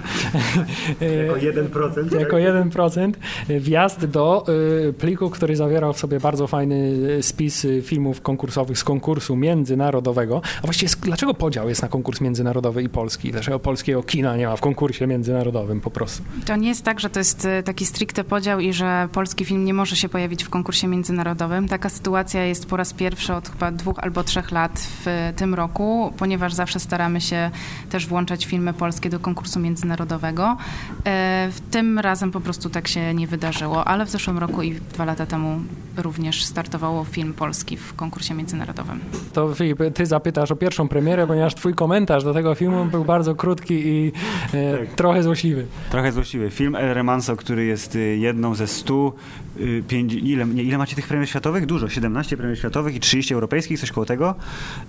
[1.26, 2.20] jako 1%.
[2.20, 3.12] jako 1%
[3.48, 4.44] wjazd do
[4.88, 6.74] y, pliku, który zawierał w sobie bardzo fajny
[7.18, 10.40] y, spis y, filmów konkursowych z konkursu międzynarodowego.
[10.58, 13.32] A właściwie dlaczego podział jest na konkurs międzynarodowy i polski?
[13.32, 16.22] Dlaczego polskiego kina nie ma w konkursie międzynarodowym po prostu?
[16.46, 19.74] To nie jest tak, że to jest taki stricte podział i że polski film nie
[19.74, 21.68] może się pojawić w konkursie międzynarodowym.
[21.68, 26.11] Taka sytuacja jest po raz pierwszy od chyba dwóch albo trzech lat w tym roku.
[26.18, 27.50] Ponieważ zawsze staramy się
[27.90, 30.56] też włączać filmy polskie do konkursu międzynarodowego.
[31.04, 34.74] E, w tym razem po prostu tak się nie wydarzyło, ale w zeszłym roku i
[34.74, 35.60] dwa lata temu
[35.96, 39.00] również startowało film polski w konkursie międzynarodowym.
[39.32, 43.34] To Filip, ty zapytasz o pierwszą premierę, ponieważ twój komentarz do tego filmu był bardzo
[43.34, 44.12] krótki i
[44.52, 44.88] e, tak.
[44.88, 45.66] trochę złośliwy.
[45.90, 46.50] Trochę złośliwy.
[46.50, 49.12] Film El Remanso, który jest y, jedną ze stu,
[49.60, 51.66] y, pięć, ile, nie, ile macie tych premier światowych?
[51.66, 54.34] Dużo, 17 premier światowych i 30 europejskich, coś koło tego.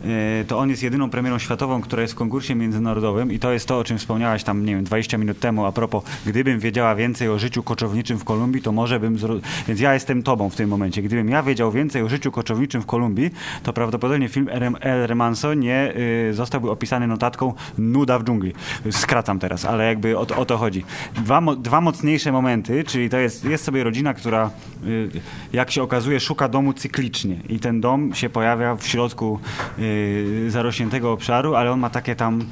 [0.05, 3.67] E, to on jest jedyną premierą światową, która jest w konkursie międzynarodowym i to jest
[3.67, 7.29] to, o czym wspomniałaś tam, nie wiem, 20 minut temu a propos, gdybym wiedziała więcej
[7.29, 9.19] o życiu koczowniczym w Kolumbii, to może bym...
[9.19, 9.35] Zro...
[9.67, 11.01] Więc ja jestem tobą w tym momencie.
[11.01, 13.31] Gdybym ja wiedział więcej o życiu koczowniczym w Kolumbii,
[13.63, 14.49] to prawdopodobnie film
[14.81, 15.93] El Remanso nie
[16.29, 18.53] y, zostałby opisany notatką nuda w dżungli.
[18.91, 20.85] Skracam teraz, ale jakby o, o to chodzi.
[21.15, 24.49] Dwa, dwa mocniejsze momenty, czyli to jest, jest sobie rodzina, która
[24.87, 25.09] y,
[25.53, 29.39] jak się okazuje szuka domu cyklicznie i ten dom się pojawia w środku
[29.79, 32.45] y, zarośniętego obszaru, ale on ma takie tam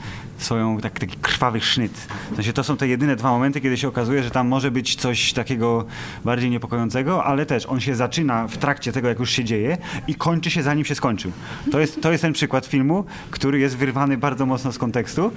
[0.44, 1.92] swoją, tak, taki krwawy sznyt.
[2.32, 4.96] W sensie to są te jedyne dwa momenty, kiedy się okazuje, że tam może być
[4.96, 5.86] coś takiego
[6.26, 9.78] bardziej niepokojącego, ale też on się zaczyna w trakcie tego, jak już się dzieje
[10.08, 11.32] i kończy się zanim się skończył.
[11.72, 15.32] To jest, to jest ten przykład filmu, który jest wyrwany bardzo mocno z kontekstu.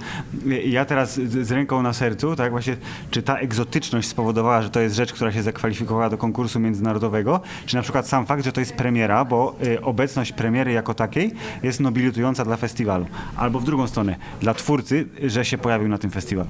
[0.65, 2.77] Ja teraz z, z ręką na sercu, tak właśnie,
[3.11, 7.75] czy ta egzotyczność spowodowała, że to jest rzecz, która się zakwalifikowała do konkursu międzynarodowego, czy
[7.75, 11.33] na przykład sam fakt, że to jest premiera, bo y, obecność premiery jako takiej
[11.63, 13.05] jest nobilitująca dla festiwalu.
[13.35, 16.49] Albo w drugą stronę, dla twórcy że się pojawił na tym festiwalu?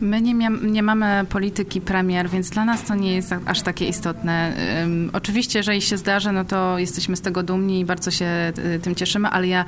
[0.00, 4.52] My nie, nie mamy polityki premier, więc dla nas to nie jest aż takie istotne.
[4.80, 8.78] Um, oczywiście, jeżeli się zdarzy, no to jesteśmy z tego dumni i bardzo się y,
[8.78, 9.64] tym cieszymy, ale ja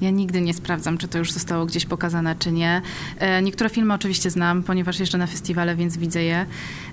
[0.00, 2.82] ja nigdy nie sprawdzam, czy to już zostało gdzieś pokazane, czy nie.
[3.18, 6.46] E, niektóre filmy oczywiście znam, ponieważ jeżdżę na festiwale, więc widzę je.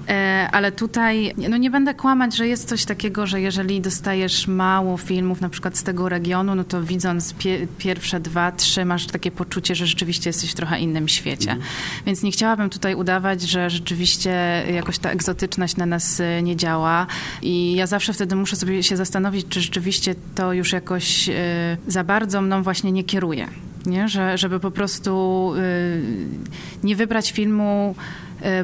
[0.10, 4.98] E, ale tutaj, no nie będę kłamać, że jest coś takiego, że jeżeli dostajesz mało
[4.98, 9.32] filmów, na przykład z tego regionu, no to widząc pie pierwsze dwa, trzy, masz takie
[9.32, 11.52] poczucie, że rzeczywiście jesteś w trochę innym świecie.
[11.52, 11.70] Mhm.
[12.06, 17.08] Więc nie chciałabym tutaj udawać, że rzeczywiście jakoś ta egzotyczność na nas e, nie działa.
[17.42, 21.30] I ja zawsze wtedy muszę sobie się zastanowić, czy rzeczywiście to już jakoś
[21.88, 23.48] za bardzo mną właśnie nie kieruje.
[23.86, 24.10] Nie?
[24.10, 26.02] Że, żeby po prostu y,
[26.84, 27.96] nie wybrać filmu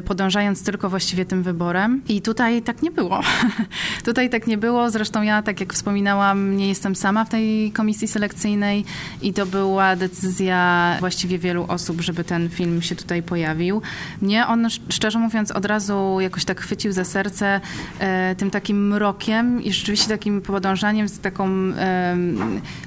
[0.04, 2.02] podążając tylko właściwie tym wyborem.
[2.08, 3.20] I tutaj tak nie było.
[4.04, 4.90] tutaj tak nie było.
[4.90, 8.84] Zresztą ja, tak jak wspominałam, nie jestem sama w tej komisji selekcyjnej
[9.22, 13.82] i to była decyzja właściwie wielu osób, żeby ten film się tutaj pojawił.
[14.22, 17.60] Mnie on, szczerze mówiąc, od razu jakoś tak chwycił za serce
[17.98, 22.16] e, tym takim mrokiem i rzeczywiście takim podążaniem z taką e,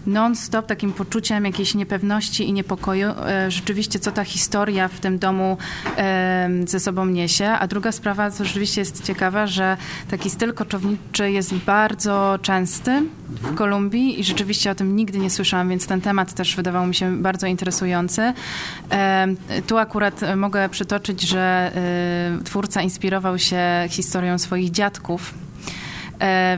[0.06, 3.08] non-stop, takim poczuciem jakiejś niepewności i niepokoju.
[3.08, 5.58] E, rzeczywiście, co ta historia w tym domu
[6.66, 7.48] ze sobą niesie.
[7.50, 9.78] A druga sprawa, co rzeczywiście jest ciekawa, że
[10.10, 15.70] taki styl koczowniczy jest bardzo częsty w Kolumbii i rzeczywiście o tym nigdy nie słyszałam,
[15.70, 18.34] więc ten temat też wydawał mi się bardzo interesujący.
[19.68, 21.72] Tu akurat mogę przytoczyć, że
[22.40, 23.60] y, twórca inspirował się
[23.90, 25.51] historią swoich dziadków E,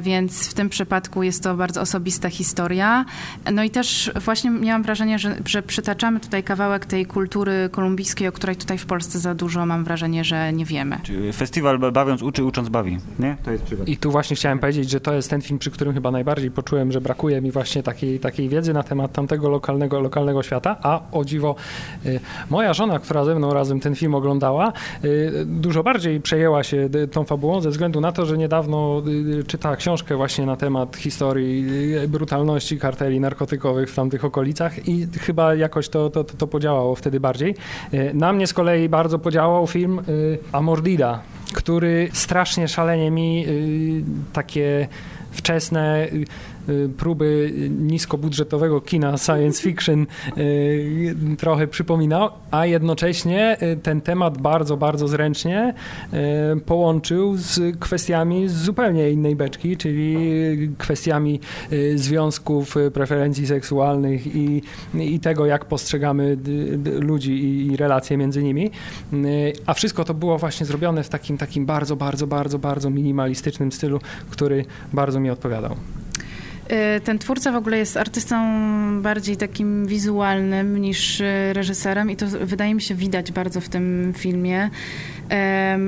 [0.02, 3.06] więc w tym przypadku jest to bardzo osobista historia.
[3.54, 8.32] No i też właśnie miałam wrażenie, że, że przytaczamy tutaj kawałek tej kultury kolumbijskiej, o
[8.32, 10.98] której tutaj w Polsce za dużo mam wrażenie, że nie wiemy.
[11.04, 13.38] Czyli festiwal bawiąc uczy, ucząc bawi, nie?
[13.44, 13.88] To jest przykład.
[13.88, 16.92] I tu właśnie chciałem powiedzieć, że to jest ten film, przy którym chyba najbardziej poczułem,
[16.92, 21.26] że brakuje mi właśnie takiej, takiej wiedzy na temat tamtego lokalnego, lokalnego świata, a o
[21.26, 21.56] dziwo
[22.06, 26.90] y, moja żona, która ze mną razem ten film oglądała, y, dużo bardziej przejęła się
[27.12, 29.02] tą fabułą ze względu na to, że niedawno
[29.54, 31.66] czytała książkę właśnie na temat historii
[32.08, 37.56] brutalności karteli narkotykowych w tamtych okolicach i chyba jakoś to, to, to podziałało wtedy bardziej.
[37.92, 40.04] E, na mnie z kolei bardzo podziałał film e,
[40.52, 41.22] Amordida,
[41.54, 43.50] który strasznie szalenie mi e,
[44.34, 44.88] takie
[45.32, 46.08] wczesne
[46.98, 50.06] próby niskobudżetowego kina science fiction
[50.38, 55.74] y, trochę przypominał, a jednocześnie y, ten temat bardzo, bardzo zręcznie
[56.66, 60.18] połączył z kwestiami z zupełnie innej beczki, czyli
[60.78, 61.40] kwestiami
[61.96, 64.62] związków, preferencji seksualnych i,
[64.94, 66.38] i tego, jak postrzegamy
[67.00, 68.72] ludzi i relacje między nimi.
[69.66, 74.00] A wszystko to było właśnie zrobione w takim, takim bardzo, bardzo, bardzo, bardzo minimalistycznym stylu,
[74.30, 75.76] który bardzo mi odpowiadał.
[76.72, 78.38] Y, ten twórca w ogóle jest artystą
[79.02, 84.14] bardziej takim wizualnym niż y, reżyserem i to wydaje mi się widać bardzo w tym
[84.18, 84.70] filmie.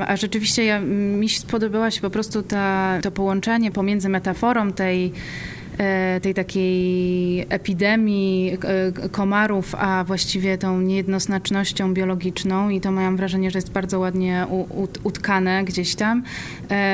[0.08, 5.14] A rzeczywiście ja, mi spodobała się po prostu ta, to połączenie pomiędzy metaforą tej
[6.22, 8.58] tej takiej epidemii
[9.12, 14.48] komarów, a właściwie tą niejednoznacznością biologiczną i to mam wrażenie, że jest bardzo ładnie
[15.04, 16.24] utkane gdzieś tam.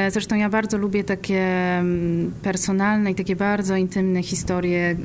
[0.10, 4.96] Zresztą ja bardzo lubię takie mm, personalne i takie bardzo intymne historie,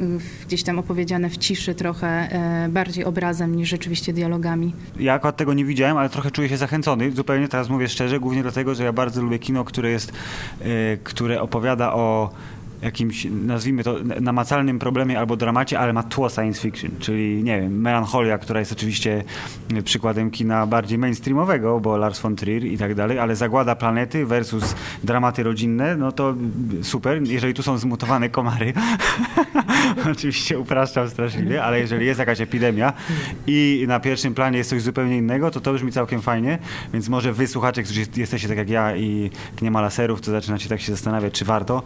[0.47, 2.29] gdzieś tam opowiedziane w ciszy trochę,
[2.68, 4.72] bardziej obrazem niż rzeczywiście dialogami.
[5.01, 7.11] Ja akurat tego nie widziałem, ale trochę czuję się zachęcony.
[7.11, 10.12] Zupełnie teraz mówię szczerze, głównie dlatego, że ja bardzo lubię kino, które jest,
[11.05, 12.31] które opowiada o
[12.87, 17.80] jakimś, nazwijmy to, namacalnym problemie albo dramacie, ale ma tło science fiction, czyli, nie wiem,
[17.80, 19.24] Melancholia, która jest oczywiście
[19.84, 24.74] przykładem kina bardziej mainstreamowego, bo Lars von Trier i tak dalej, ale Zagłada planety versus
[25.05, 26.34] dramaty rodzinne, no to
[26.82, 28.72] super, jeżeli tu są zmutowane komary,
[30.12, 32.93] oczywiście upraszczam straszliwie, ale jeżeli jest jakaś epidemia
[33.47, 36.59] i na pierwszym planie jest coś zupełnie innego, to to brzmi całkiem fajnie,
[36.93, 39.30] więc może wy, słuchacze, którzy jesteście tak jak ja i
[39.62, 41.82] nie ma laserów, to zaczynacie tak się zastanawiać, czy warto,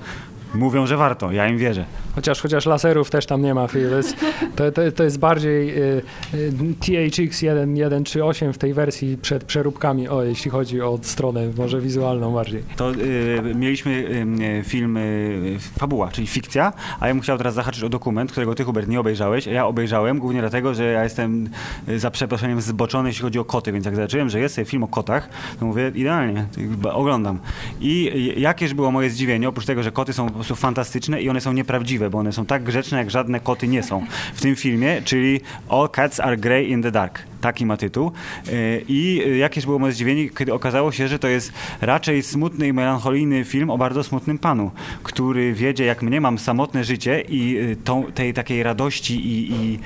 [0.55, 1.85] Mówią, że warto, ja im wierzę.
[2.15, 4.17] Chociaż, chociaż laserów też tam nie ma, to jest,
[4.57, 6.03] to, to, to jest bardziej y,
[6.35, 12.35] y, THX 1.1.3.8 w tej wersji przed przeróbkami, o, jeśli chodzi o stronę może wizualną
[12.35, 12.63] bardziej.
[12.77, 17.85] To y, mieliśmy y, film y, Fabuła, czyli fikcja, a ja bym chciał teraz zahaczyć
[17.85, 19.47] o dokument, którego ty, Hubert, nie obejrzałeś.
[19.47, 21.49] Ja obejrzałem głównie dlatego, że ja jestem
[21.97, 25.29] za przeproszeniem zboczony, jeśli chodzi o koty, więc jak zobaczyłem, że jest film o kotach,
[25.61, 26.47] to mówię, idealnie,
[26.93, 27.39] oglądam.
[27.81, 31.53] I jakież było moje zdziwienie, oprócz tego, że koty są prostu fantastyczne i one są
[31.53, 35.41] nieprawdziwe, bo one są tak grzeczne, jak żadne koty nie są w tym filmie, czyli
[35.69, 37.23] All Cats Are Grey in the Dark.
[37.41, 38.13] Taki ma tytuł.
[38.49, 38.51] E,
[38.89, 43.45] I jakieś było moje zdziwienie, kiedy okazało się, że to jest raczej smutny i melancholijny
[43.45, 44.71] film o bardzo smutnym panu,
[45.03, 49.79] który wiedzie, jak mnie mam samotne życie i e, tą, tej takiej radości i, i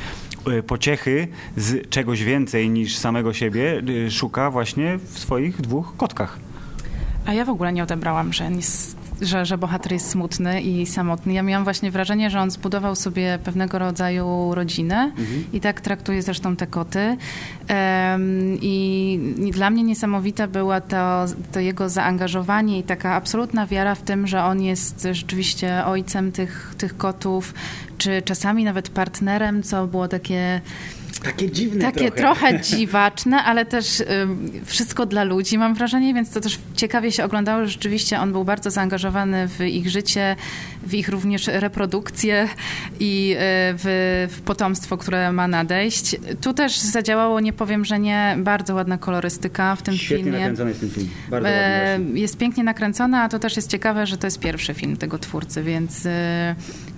[0.51, 6.39] e, pociechy z czegoś więcej niż samego siebie szuka właśnie w swoich dwóch kotkach.
[7.27, 8.51] A ja w ogóle nie odebrałam, że
[9.25, 11.33] że, że bohater jest smutny i samotny.
[11.33, 15.45] Ja miałam właśnie wrażenie, że on zbudował sobie pewnego rodzaju rodzinę mhm.
[15.53, 17.17] i tak traktuje zresztą te koty.
[17.69, 24.03] Um, i, dla mnie niesamowite było to, to jego zaangażowanie i taka absolutna wiara w
[24.03, 27.55] tym, że on jest rzeczywiście ojcem tych, tych kotów,
[27.99, 30.61] czy czasami nawet partnerem, co było takie
[31.25, 34.07] takie dziwne Takie trochę, trochę dziwaczne, ale też y,
[34.65, 37.67] wszystko dla ludzi, mam wrażenie, więc to też ciekawie się oglądało.
[37.67, 40.37] Rzeczywiście on był bardzo zaangażowany w ich życie,
[40.87, 42.49] w ich również reprodukcję
[43.01, 43.37] i y,
[43.79, 46.17] w, w potomstwo, które ma nadejść.
[46.41, 50.39] Tu też zadziałało, nie powiem, że nie, bardzo ładna kolorystyka w tym Świetnie filmie.
[50.39, 51.09] nakręcony jest ten film.
[51.31, 54.97] Bardzo e, jest pięknie nakręcona, a to też jest ciekawe, że to jest pierwszy film
[54.97, 56.11] tego twórcy, więc, y,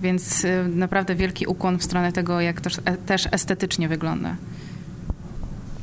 [0.03, 2.71] więc y, naprawdę wielki ukłon w stronę tego, jak to
[3.07, 4.37] też estetycznie wygląda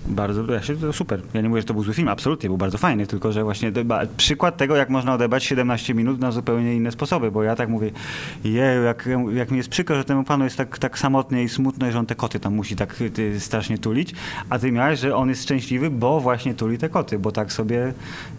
[0.08, 0.44] Bardzo,
[0.82, 1.22] to super.
[1.34, 3.72] Ja nie mówię, że to był zły film, absolutnie, był bardzo fajny, tylko że właśnie
[4.18, 7.92] przykład tego, jak można odebrać 17 minut na zupełnie inne sposoby, bo ja tak mówię,
[8.44, 11.92] jeju, jak, jak mi jest przykro, że temu panu jest tak, tak samotnie i smutno,
[11.92, 14.14] że on te koty tam musi tak ty, strasznie tulić,
[14.50, 17.94] a ty miałeś, że on jest szczęśliwy, bo właśnie tuli te koty, bo tak sobie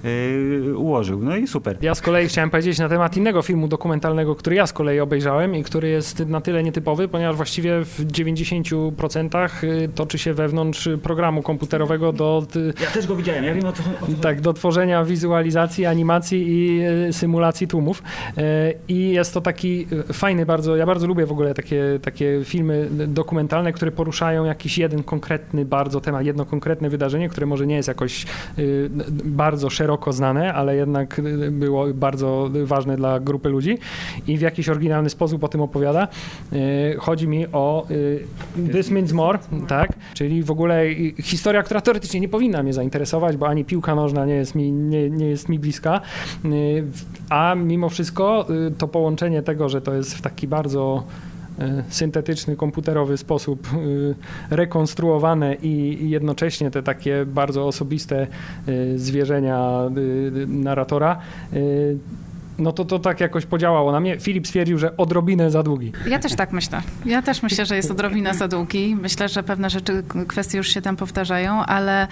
[0.04, 1.22] yy, ułożył.
[1.22, 1.76] No i super.
[1.80, 5.54] Ja z kolei chciałem powiedzieć na temat innego filmu dokumentalnego, który ja z kolei obejrzałem
[5.54, 11.42] i który jest na tyle nietypowy, ponieważ właściwie w 90% y, toczy się wewnątrz programu
[11.42, 12.46] komputerowego komputerowego do...
[12.80, 13.82] Ja też go widziałem, ja wiem o co.
[14.20, 18.02] Tak, do tworzenia wizualizacji, animacji i e, symulacji tłumów.
[18.38, 22.40] E, I jest to taki e, fajny bardzo, ja bardzo lubię w ogóle takie, takie
[22.44, 27.76] filmy dokumentalne, które poruszają jakiś jeden konkretny bardzo temat, jedno konkretne wydarzenie, które może nie
[27.76, 28.26] jest jakoś
[29.24, 33.78] bardzo szeroko znane, ale jednak było bardzo ważne dla grupy ludzi
[34.26, 36.08] i w jakiś oryginalny sposób o tym opowiada.
[36.98, 37.86] Chodzi mi o
[38.72, 39.38] This Means More,
[39.68, 39.92] tak?
[40.14, 40.84] Czyli w ogóle
[41.22, 44.72] historia historia, która teoretycznie nie powinna mnie zainteresować, bo ani piłka nożna nie jest mi,
[44.72, 46.00] nie, nie jest mi bliska,
[46.44, 46.84] y,
[47.30, 51.04] a mimo wszystko y, to połączenie tego, że to jest w taki bardzo
[51.58, 53.68] y, syntetyczny, komputerowy sposób
[54.50, 58.26] rekonstruowane i jednocześnie te takie bardzo osobiste
[58.96, 59.80] zwierzenia
[60.46, 61.18] narratora
[62.58, 64.20] no to to tak jakoś podziałało na mnie.
[64.20, 65.92] Filip stwierdził, że odrobinę za długi.
[66.06, 66.82] Ja też tak myślę.
[67.04, 68.96] Ja też myślę, że jest odrobinę za długi.
[69.00, 72.08] Myślę, że pewne rzeczy, kwestie już się tam powtarzają, ale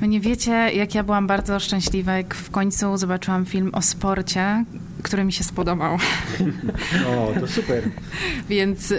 [0.00, 4.64] Wy nie wiecie, jak ja byłam bardzo szczęśliwa, jak w końcu zobaczyłam film o sporcie,
[5.02, 5.98] który mi się spodobał.
[7.08, 7.82] O, to super.
[8.48, 8.96] więc y,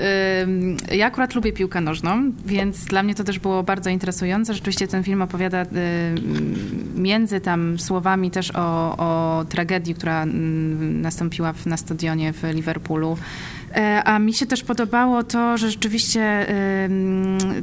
[0.95, 4.54] ja akurat lubię piłkę nożną, więc dla mnie to też było bardzo interesujące.
[4.54, 5.68] Rzeczywiście ten film opowiada y,
[6.95, 10.26] między tam słowami też o, o tragedii, która
[10.80, 13.18] nastąpiła w, na stadionie w Liverpoolu
[14.06, 16.46] a mi się też podobało to, że rzeczywiście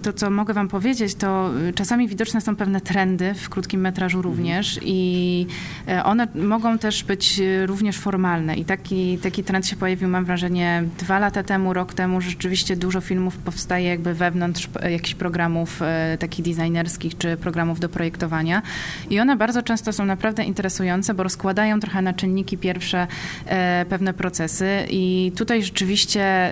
[0.02, 4.80] to, co mogę wam powiedzieć, to czasami widoczne są pewne trendy w krótkim metrażu również
[4.82, 5.46] i
[5.88, 8.56] e, one mogą też być również formalne.
[8.56, 12.76] I taki, taki trend się pojawił, mam wrażenie, dwa lata temu, rok temu, że rzeczywiście
[12.76, 15.80] dużo filmów powstaje jakby wewnątrz jakichś programów
[16.18, 18.62] takich designerskich, czy programów do projektowania.
[19.10, 23.06] I one bardzo często są naprawdę interesujące, bo rozkładają trochę na czynniki pierwsze
[23.88, 24.86] pewne procesy.
[24.90, 25.97] I tutaj rzeczywiście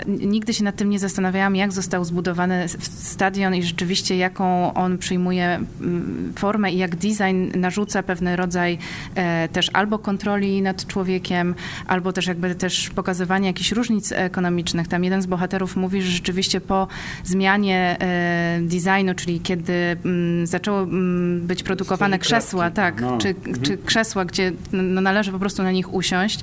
[0.07, 5.61] nigdy się nad tym nie zastanawiałam, jak został zbudowany stadion i rzeczywiście jaką on przyjmuje
[5.80, 8.78] mm, formę i jak design narzuca pewien rodzaj
[9.14, 11.55] e, też albo kontroli nad człowiekiem,
[11.86, 14.88] albo też jakby też pokazywania jakichś różnic ekonomicznych.
[14.88, 16.88] Tam jeden z bohaterów mówi, że rzeczywiście po
[17.24, 23.18] zmianie e, designu, czyli kiedy mm, zaczęło mm, być produkowane krzesła, tak, no.
[23.18, 23.61] czy, mhm.
[23.62, 26.40] czy krzesła, gdzie no, należy po prostu na nich usiąść,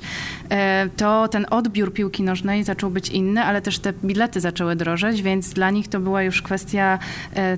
[0.50, 5.22] e, to ten odbiór piłki nożnej zaczął być inny, ale też te bilety zaczęły drożeć,
[5.22, 6.98] więc dla nich to była już kwestia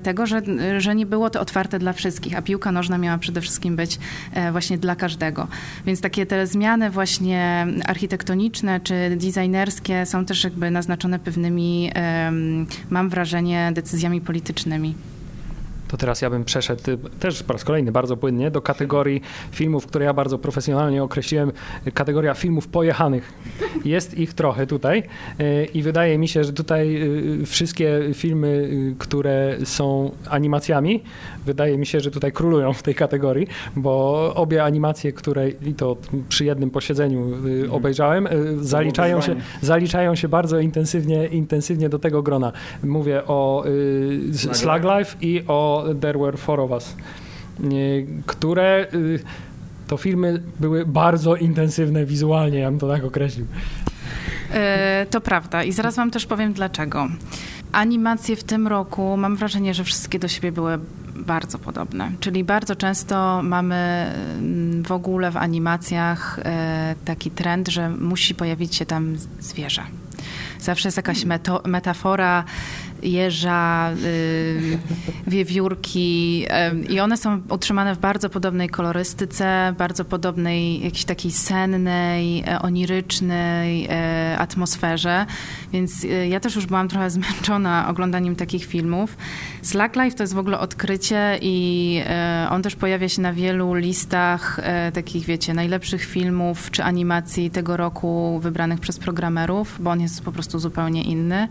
[0.02, 0.42] tego, że,
[0.78, 3.98] że nie było to otwarte dla wszystkich, a piłka nożna miała przede wszystkim być
[4.32, 5.48] e, właśnie dla każdego.
[5.86, 11.90] Więc takie te zmiany właśnie architektoniczne czy designerskie są też jakby naznaczone pewnymi,
[12.90, 14.94] mam wrażenie, decyzjami politycznymi
[15.88, 16.82] to teraz ja bym przeszedł
[17.20, 21.52] też po raz kolejny bardzo płynnie do kategorii filmów, które ja bardzo profesjonalnie określiłem,
[21.94, 23.32] kategoria filmów pojechanych.
[23.84, 25.02] Jest ich trochę tutaj
[25.38, 27.02] e, i wydaje mi się, że tutaj
[27.42, 31.02] e, wszystkie filmy, które są animacjami,
[31.46, 35.96] wydaje mi się, że tutaj królują w tej kategorii, bo obie animacje, które i to
[36.28, 37.72] przy jednym posiedzeniu mhm.
[37.72, 38.28] obejrzałem,
[38.60, 42.52] zaliczają się, zaliczają się bardzo intensywnie, intensywnie do tego grona.
[42.84, 43.64] Mówię o
[44.32, 46.96] Slug Life i o There Were Four of Us,
[48.26, 49.20] które y,
[49.86, 53.46] to filmy były bardzo intensywne wizualnie, ja bym to tak określił.
[54.52, 57.08] E, to prawda i zaraz wam też powiem dlaczego.
[57.72, 60.78] Animacje w tym roku, mam wrażenie, że wszystkie do siebie były
[61.16, 62.12] bardzo podobne.
[62.20, 63.76] Czyli bardzo często mamy
[64.38, 69.82] mm, w ogóle w animacjach e, taki trend, że musi pojawić się tam zwierzę.
[70.60, 71.24] Zawsze jest jakaś
[71.64, 72.44] metafora
[73.02, 74.78] jeża, y,
[75.26, 76.46] wiewiórki
[76.88, 83.86] i one są utrzymane w bardzo podobnej kolorystyce, bardzo podobnej jakiejś takiej sennej, e, onirycznej
[83.90, 85.26] e, atmosferze,
[85.72, 89.16] więc ja też już byłam trochę zmęczona oglądaniem takich filmów.
[89.66, 92.00] Slacklife to jest w ogóle odkrycie i
[92.50, 94.60] on też pojawia się na wielu listach
[94.94, 100.32] takich, wiecie, najlepszych filmów czy animacji tego roku wybranych przez programerów, bo on jest po
[100.32, 101.48] prostu zupełnie inny.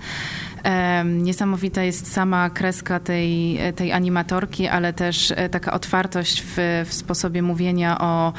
[1.05, 6.55] Niesamowita jest sama kreska tej, tej animatorki, ale też e, taka otwartość w,
[6.89, 8.33] w sposobie mówienia o,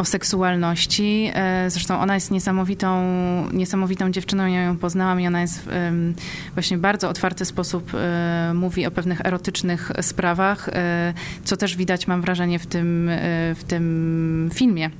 [0.00, 1.30] o seksualności.
[1.34, 3.04] E, zresztą ona jest niesamowitą,
[3.52, 5.68] niesamowitą dziewczyną, ja ją poznałam i ona jest
[6.54, 10.70] właśnie bardzo otwarty sposób e, mówi o pewnych erotycznych sprawach,
[11.44, 13.10] co też widać, mam wrażenie, w tym,
[13.54, 14.90] w tym filmie.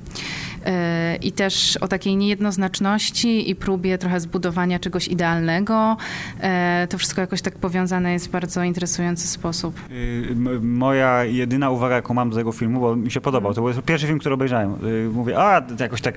[0.66, 5.96] E, i też o takiej niejednoznaczności i próbie trochę zbudowania czegoś idealnego.
[6.40, 9.80] E, to wszystko jakoś tak powiązane jest w bardzo interesujący sposób.
[9.90, 13.82] Y, moja jedyna uwaga, jaką mam do tego filmu, bo mi się podobał, to był
[13.82, 14.74] pierwszy film, który obejrzałem.
[14.86, 16.14] Y, mówię, a jakoś tak,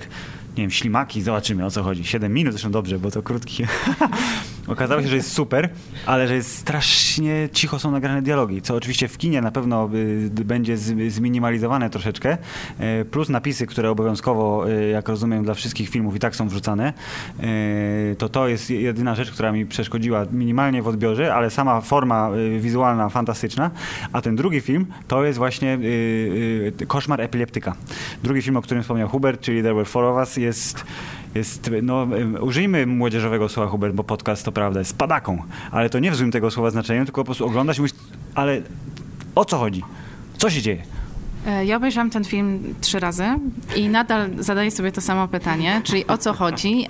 [0.57, 2.05] nie wiem, ślimaki, zobaczymy o co chodzi.
[2.05, 3.63] Siedem minut, zresztą dobrze, bo to krótki.
[4.67, 5.69] Okazało się, że jest super,
[6.05, 9.89] ale że jest strasznie cicho są nagrane dialogi, co oczywiście w kinie na pewno
[10.29, 12.37] będzie zminimalizowane troszeczkę,
[13.11, 16.93] plus napisy, które obowiązkowo y, jak rozumiem, dla wszystkich filmów i tak są wrzucane,
[17.43, 22.29] y, to to jest jedyna rzecz, która mi przeszkodziła minimalnie w odbiorze, ale sama forma
[22.59, 23.71] wizualna fantastyczna.
[24.13, 25.79] A ten drugi film to jest właśnie
[26.87, 27.75] Koszmar epileptyka.
[28.23, 30.85] Drugi film, o którym wspomniał Hubert, czyli There Were Four of Us, jest
[31.35, 32.07] jest, no,
[32.41, 36.31] użyjmy młodzieżowego słowa Hubert, bo podcast to prawda jest padaką, ale to nie w złym
[36.31, 37.95] tego słowa znaczeniu, tylko po prostu oglądać i mówić,
[38.35, 38.61] ale
[39.35, 39.83] o co chodzi?
[40.37, 40.83] Co się dzieje?
[41.47, 43.25] E, ja obejrzałam ten film trzy razy
[43.75, 46.87] i nadal zadaję sobie to samo pytanie, czyli o co chodzi,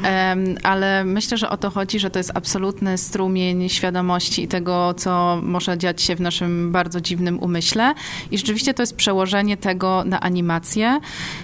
[0.63, 5.39] ale myślę, że o to chodzi, że to jest absolutny strumień świadomości i tego, co
[5.43, 7.93] może dziać się w naszym bardzo dziwnym umyśle.
[8.31, 10.99] I rzeczywiście to jest przełożenie tego na animację,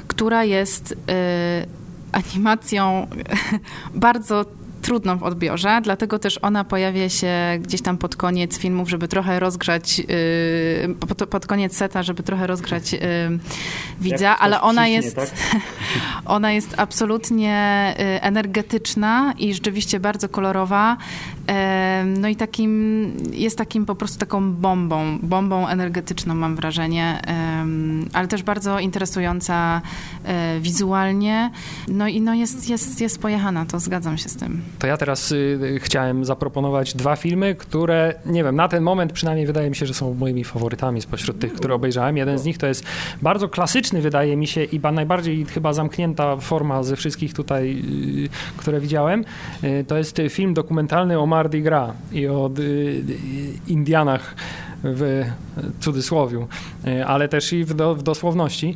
[0.07, 1.78] która jest e,
[2.11, 3.07] animacją
[3.93, 4.45] bardzo
[4.81, 9.39] trudną w odbiorze, dlatego też ona pojawia się gdzieś tam pod koniec filmów, żeby trochę
[9.39, 12.99] rozgrzać, yy, pod, koniec seta, żeby trochę rozgrzać yy,
[14.01, 15.29] widza, ale ona jest, tak?
[16.25, 20.97] ona jest absolutnie yy, energetyczna i rzeczywiście bardzo kolorowa.
[22.05, 27.21] No i takim, jest takim po prostu taką bombą, bombą energetyczną mam wrażenie,
[28.13, 29.81] ale też bardzo interesująca
[30.23, 31.51] e, wizualnie.
[31.87, 34.61] No i no jest, jest, jest pojechana, to zgadzam się z tym.
[34.79, 39.47] To ja teraz y, chciałem zaproponować dwa filmy, które, nie wiem, na ten moment przynajmniej
[39.47, 42.17] wydaje mi się, że są moimi faworytami spośród tych, które obejrzałem.
[42.17, 42.83] Jeden z nich to jest
[43.21, 47.83] bardzo klasyczny, wydaje mi się, i najbardziej chyba zamknięta forma ze wszystkich tutaj,
[48.25, 49.25] y, które widziałem.
[49.63, 52.51] Y, to jest film dokumentalny o Mardi Gras i o
[53.67, 54.35] Indianach
[54.83, 55.23] w
[55.79, 56.47] cudzysłowiu,
[57.07, 58.75] ale też i w, do, w, dosłowności.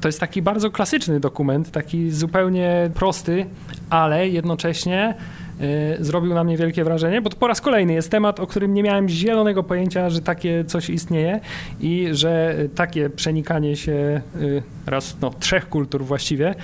[0.00, 3.46] To jest taki bardzo klasyczny dokument, taki zupełnie prosty,
[3.90, 5.14] ale jednocześnie
[5.51, 5.51] Y,
[6.00, 8.82] zrobił na mnie wielkie wrażenie, bo to po raz kolejny jest temat, o którym nie
[8.82, 11.40] miałem zielonego pojęcia, że takie coś istnieje
[11.80, 16.54] i że takie przenikanie się y, raz, no, trzech kultur właściwie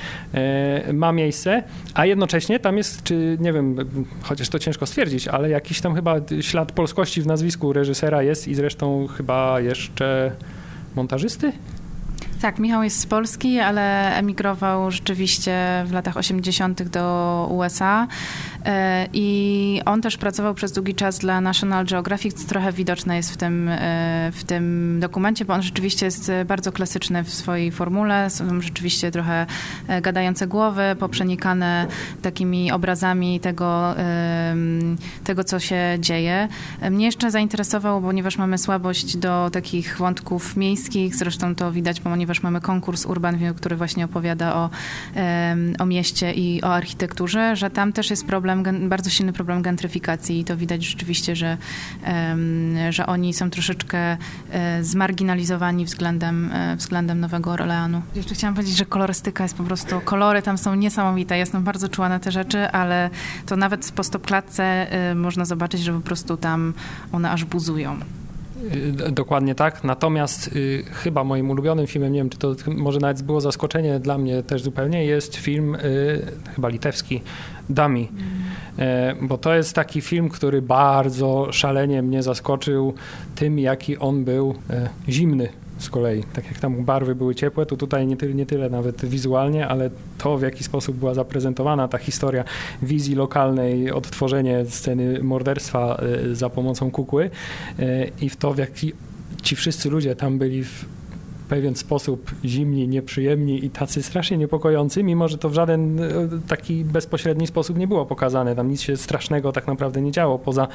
[0.88, 1.62] y, ma miejsce,
[1.94, 3.76] a jednocześnie tam jest, czy nie wiem,
[4.22, 8.54] chociaż to ciężko stwierdzić, ale jakiś tam chyba ślad polskości w nazwisku reżysera jest i
[8.54, 10.32] zresztą chyba jeszcze
[10.96, 11.52] montażysty?
[12.40, 16.82] Tak, Michał jest z Polski, ale emigrował rzeczywiście w latach 80.
[16.82, 18.06] do USA.
[18.64, 23.32] E, I on też pracował przez długi czas dla National Geographic, co trochę widoczne jest
[23.32, 28.30] w tym, e, w tym dokumencie, bo on rzeczywiście jest bardzo klasyczny w swojej formule.
[28.30, 29.46] Są rzeczywiście trochę
[29.88, 31.86] e, gadające głowy, poprzenikane
[32.22, 33.94] takimi obrazami tego,
[35.24, 36.48] tego co się dzieje.
[36.90, 42.60] Mnie jeszcze zainteresował, ponieważ mamy słabość do takich wątków miejskich, zresztą to widać, ponieważ mamy
[42.60, 44.70] konkurs Urban View, który właśnie opowiada o,
[45.78, 50.40] o mieście i o architekturze, że tam też jest problem problem, bardzo silny problem gentryfikacji
[50.40, 51.56] i to widać rzeczywiście, że,
[52.90, 54.16] że oni są troszeczkę
[54.50, 58.02] e, zmarginalizowani względem, e, względem Nowego Orleanu.
[58.14, 61.38] Jeszcze chciałam powiedzieć, że kolorystyka jest po prostu, kolory tam są niesamowite.
[61.38, 63.10] Jestem bardzo czuła na te rzeczy, ale
[63.46, 66.74] to nawet po stopklatce e, można zobaczyć, że po prostu tam
[67.12, 67.96] one aż buzują.
[69.12, 69.84] Dokładnie tak.
[69.84, 74.18] Natomiast y, chyba moim ulubionym filmem, nie wiem, czy to może nawet było zaskoczenie dla
[74.18, 75.78] mnie też zupełnie, jest film y,
[76.54, 77.22] chyba litewski
[77.70, 78.08] Dami.
[78.78, 79.28] Mm.
[79.28, 82.94] bo to jest taki film, który bardzo szalenie mnie zaskoczył
[83.34, 85.48] tym, jaki on był e, zimny
[85.78, 86.24] z kolei.
[86.32, 89.90] Tak jak tam barwy były ciepłe, to tutaj nie, tyle, nie tyle nawet wizualnie, ale
[90.18, 92.44] to w jaki sposób była zaprezentowana ta historia
[92.82, 96.00] wizji lokalnej, odtworzenie sceny morderstwa
[96.30, 97.30] e, za pomocą kukły
[97.78, 98.92] e, i w to w jaki
[99.42, 100.84] ci wszyscy ludzie tam byli w
[101.48, 106.10] pewien sposób zimni, nieprzyjemni i tacy strasznie niepokojący, mimo że to w żaden e,
[106.48, 108.56] taki bezpośredni sposób nie było pokazane.
[108.56, 110.68] Tam nic się strasznego tak naprawdę nie działo, poza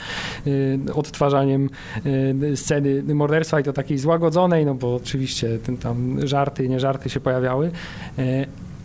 [0.48, 1.70] y, odtwarzaniem
[2.06, 7.20] y, sceny morderstwa i to takiej złagodzonej, no bo oczywiście tam żarty, nie żarty się
[7.20, 7.72] pojawiały,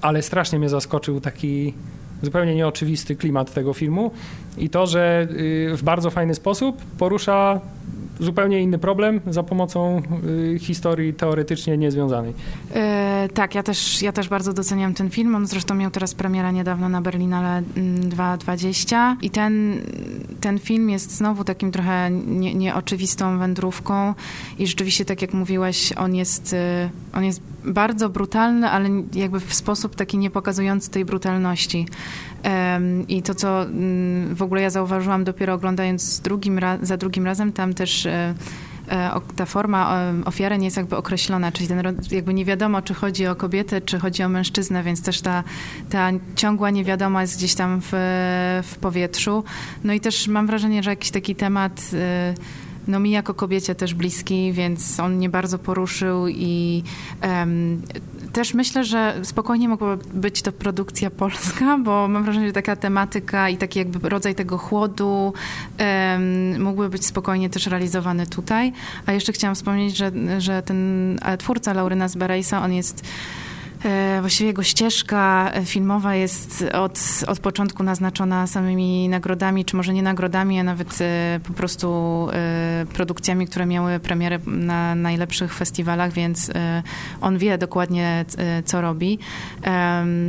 [0.01, 1.74] ale strasznie mnie zaskoczył taki
[2.22, 4.11] zupełnie nieoczywisty klimat tego filmu
[4.59, 5.29] i to, że
[5.73, 7.61] w bardzo fajny sposób porusza
[8.21, 10.03] zupełnie inny problem za pomocą
[10.55, 12.35] y, historii teoretycznie niezwiązanej.
[12.75, 15.35] E, tak, ja też, ja też bardzo doceniam ten film.
[15.35, 19.81] On zresztą miał teraz premiera niedawno na Berlinale 2.20 i ten,
[20.41, 24.15] ten film jest znowu takim trochę nie, nieoczywistą wędrówką
[24.59, 26.57] i rzeczywiście, tak jak mówiłeś, on jest, y,
[27.13, 31.87] on jest bardzo brutalny, ale jakby w sposób taki nie pokazujący tej brutalności.
[33.09, 37.74] I to, co mm, w ogóle ja zauważyłam dopiero oglądając drugim za drugim razem, tam
[37.74, 38.34] też e,
[38.89, 43.26] e, ta forma ofiary nie jest jakby określona, czyli ten, jakby nie wiadomo, czy chodzi
[43.26, 45.45] o kobietę, czy chodzi o mężczyznę, więc też ta,
[45.91, 47.91] ta ciągła niewiadoma jest gdzieś tam w,
[48.64, 49.45] w powietrzu.
[49.84, 52.34] No i też mam wrażenie, że jakiś taki temat e,
[52.89, 56.82] no mi jako kobiecie też bliski, więc on mnie bardzo poruszył i
[57.22, 57.82] um,
[58.32, 63.49] też myślę, że spokojnie mogłaby być to produkcja polska, bo mam wrażenie, że taka tematyka
[63.49, 65.32] i taki jakby rodzaj tego chłodu
[65.78, 68.72] um, mógłby być spokojnie też realizowany tutaj.
[69.07, 73.48] A jeszcze chciałam wspomnieć, że, że ten twórca Lauryna Zberejsa, on jest E,
[74.20, 80.61] właściwie jego ścieżka filmowa jest od, od początku naznaczona samymi nagrodami, czy może nie nagrodami,
[80.61, 81.89] a nawet e, po prostu
[82.33, 86.51] e, produkcjami, które miały premierę na najlepszych festiwalach, więc
[87.20, 88.24] on wie dokładnie,
[88.64, 89.18] co robi.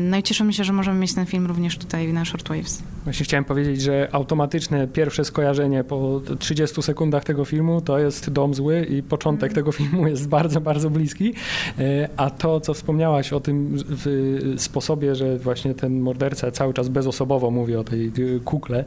[0.09, 2.83] No i cieszymy się, że możemy mieć ten film również tutaj na Shortwaves.
[3.03, 8.53] Właśnie chciałem powiedzieć, że automatyczne pierwsze skojarzenie po 30 sekundach tego filmu to jest Dom
[8.53, 9.55] Zły i początek mm.
[9.55, 11.33] tego filmu jest bardzo, bardzo bliski.
[12.17, 13.77] A to, co wspomniałaś o o tym
[14.57, 18.11] sposobie, że właśnie ten morderca cały czas bezosobowo mówi o tej
[18.45, 18.83] kukle,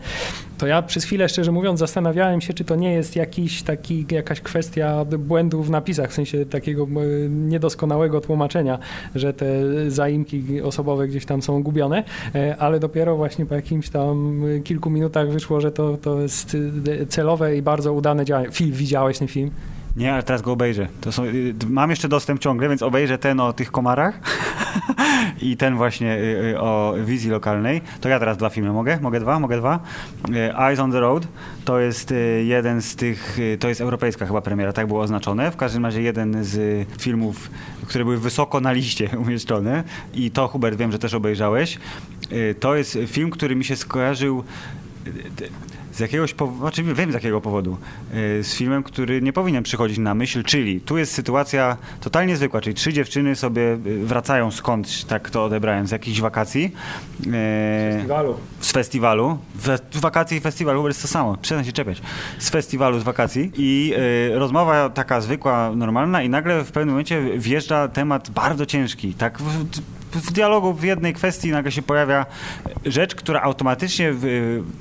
[0.59, 4.41] to ja przez chwilę, szczerze mówiąc, zastanawiałem się, czy to nie jest jakiś taki, jakaś
[4.41, 6.87] kwestia błędu w napisach, w sensie takiego
[7.29, 8.79] niedoskonałego tłumaczenia,
[9.15, 9.47] że te
[9.91, 15.31] zaimki osobowe gdzieś tam są gubione, e, ale dopiero właśnie po jakimś tam kilku minutach
[15.31, 16.57] wyszło, że to, to jest
[17.09, 18.51] celowe i bardzo udane działanie.
[18.51, 19.51] Film, widziałeś ten film?
[19.97, 20.89] Nie, ale teraz go obejrzę.
[21.11, 24.21] Są, y, mam jeszcze dostęp ciągle, więc obejrzę ten o tych komarach
[25.43, 27.81] i ten właśnie y, y, o wizji lokalnej.
[28.01, 28.99] To ja teraz dwa filmy mogę?
[29.01, 29.41] Mogę dwa?
[29.41, 29.81] Mogę dwa?
[30.59, 31.29] Eyes on the Road
[31.65, 32.15] to jest
[32.45, 35.51] jeden z tych, to jest europejska chyba premiera, tak było oznaczone.
[35.51, 37.51] W każdym razie jeden z filmów,
[37.87, 39.85] które były wysoko na liście umieszczone
[40.15, 41.79] i to Hubert wiem, że też obejrzałeś.
[42.61, 44.45] To jest film, który mi się skojarzył
[45.93, 47.77] z jakiegoś powodu, znaczy wiem z jakiego powodu,
[48.15, 52.61] y, z filmem, który nie powinien przychodzić na myśl, czyli tu jest sytuacja totalnie zwykła,
[52.61, 56.65] czyli trzy dziewczyny sobie y, wracają skądś, tak to odebrałem, z jakichś wakacji.
[56.65, 56.73] Y,
[57.21, 58.37] z festiwalu.
[58.61, 59.39] Z festiwalu.
[59.93, 62.03] W wakacji i festiwalu jest to samo, przestań się czepiać.
[62.39, 63.95] Z festiwalu, z wakacji i
[64.35, 69.39] rozmowa taka zwykła, normalna i nagle w pewnym momencie wjeżdża temat bardzo ciężki, tak
[70.15, 72.27] w dialogu w jednej kwestii nagle się pojawia
[72.85, 74.25] rzecz, która automatycznie, w,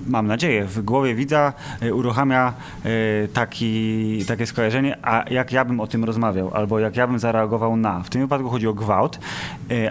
[0.08, 2.54] mam nadzieję, w głowie widza e, uruchamia
[2.86, 7.20] e, taki, takie skojarzenie, a jak ja bym o tym rozmawiał, albo jak ja bym
[7.20, 8.04] zareagował na.
[8.04, 9.20] W tym wypadku chodzi o gwałt,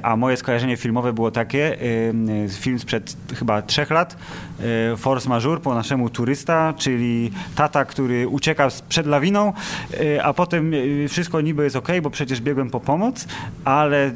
[0.03, 1.78] a moje skojarzenie filmowe było takie,
[2.49, 4.16] film sprzed chyba trzech lat,
[4.97, 9.53] Force Majeure po naszemu turysta, czyli tata, który ucieka przed lawiną,
[10.23, 10.73] a potem
[11.09, 13.27] wszystko niby jest ok, bo przecież biegłem po pomoc,
[13.65, 14.11] ale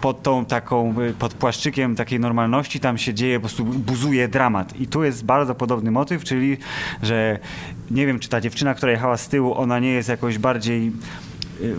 [0.00, 4.28] pod tą tak taką, y, pod płaszczykiem takiej normalności tam się dzieje, po prostu buzuje
[4.28, 4.80] dramat.
[4.80, 6.56] I tu jest bardzo podobny motyw, czyli,
[7.02, 7.38] że
[7.90, 11.25] nie wiem, czy ta dziewczyna, która jechała z tyłu, ona nie jest jakoś bardziej Y,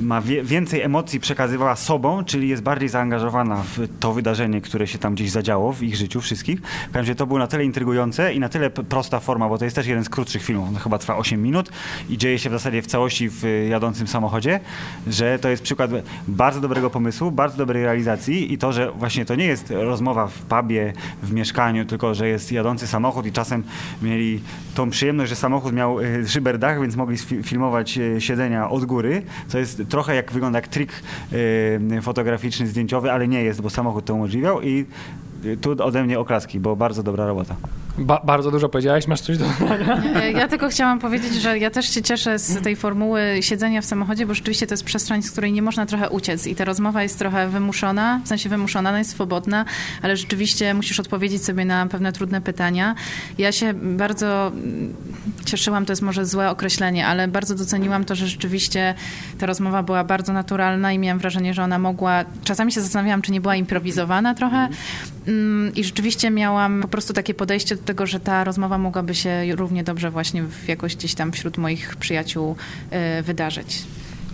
[0.01, 4.97] ma wie, więcej emocji przekazywała sobą, czyli jest bardziej zaangażowana w to wydarzenie, które się
[4.97, 6.59] tam gdzieś zadziało w ich życiu wszystkich.
[6.59, 9.65] W każdym razie to było na tyle intrygujące i na tyle prosta forma, bo to
[9.65, 11.69] jest też jeden z krótszych filmów, no chyba trwa 8 minut
[12.09, 14.59] i dzieje się w zasadzie w całości w jadącym samochodzie,
[15.07, 15.91] że to jest przykład
[16.27, 20.41] bardzo dobrego pomysłu, bardzo dobrej realizacji i to, że właśnie to nie jest rozmowa w
[20.41, 23.63] pubie, w mieszkaniu, tylko że jest jadący samochód i czasem
[24.01, 24.41] mieli
[24.75, 29.59] tą przyjemność, że samochód miał y, szyberdach, więc mogli filmować y, siedzenia od góry, co
[29.59, 31.03] jest jest trochę jak wygląda jak trik
[31.33, 34.85] y, fotograficzny, zdjęciowy, ale nie jest, bo samochód to umożliwiał i
[35.61, 37.55] tu ode mnie oklaski, bo bardzo dobra robota.
[37.97, 40.25] Ba bardzo dużo powiedziałeś, masz coś do dodania?
[40.41, 44.25] Ja tylko chciałam powiedzieć, że ja też się cieszę z tej formuły siedzenia w samochodzie,
[44.25, 47.19] bo rzeczywiście to jest przestrzeń, z której nie można trochę uciec i ta rozmowa jest
[47.19, 49.65] trochę wymuszona, w sensie wymuszona, ona jest swobodna,
[50.01, 52.95] ale rzeczywiście musisz odpowiedzieć sobie na pewne trudne pytania.
[53.37, 54.51] Ja się bardzo
[55.45, 58.93] cieszyłam, to jest może złe określenie, ale bardzo doceniłam to, że rzeczywiście
[59.37, 63.31] ta rozmowa była bardzo naturalna i miałam wrażenie, że ona mogła, czasami się zastanawiałam, czy
[63.31, 64.69] nie była improwizowana trochę,
[65.27, 69.83] Mm, I rzeczywiście miałam po prostu takie podejście tego, że ta rozmowa mogłaby się równie
[69.83, 72.55] dobrze właśnie w jakoś gdzieś tam wśród moich przyjaciół
[73.19, 73.83] y, wydarzyć.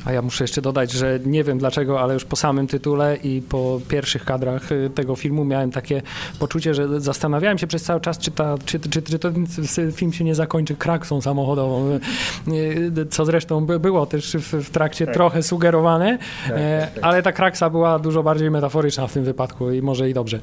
[0.06, 3.42] A ja muszę jeszcze dodać, że nie wiem dlaczego, ale już po samym tytule i
[3.42, 6.02] po pierwszych kadrach y, tego filmu miałem takie
[6.40, 9.46] poczucie, że zastanawiałem się przez cały czas, czy, ta, czy, czy, czy ten
[9.92, 12.00] film się nie zakończy kraksą samochodową,
[12.48, 15.14] y, co zresztą było też w, w trakcie tak.
[15.14, 17.04] trochę sugerowane, tak, e, tak, tak.
[17.04, 20.40] ale ta kraksa była dużo bardziej metaforyczna w tym wypadku i może i dobrze.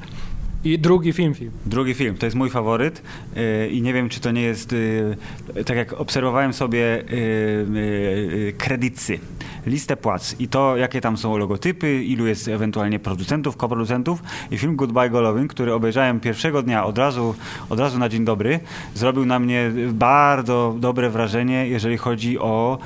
[0.65, 1.51] I drugi film, film.
[1.67, 3.03] Drugi film, to jest mój faworyt
[3.37, 9.19] yy, i nie wiem, czy to nie jest, yy, tak jak obserwowałem sobie yy, kredycy,
[9.67, 14.77] listę płac i to, jakie tam są logotypy, ilu jest ewentualnie producentów, koproducentów i film
[14.77, 17.35] Goodbye Golovin, który obejrzałem pierwszego dnia od razu,
[17.69, 18.61] od razu na dzień dobry,
[18.95, 22.79] zrobił na mnie bardzo dobre wrażenie, jeżeli chodzi o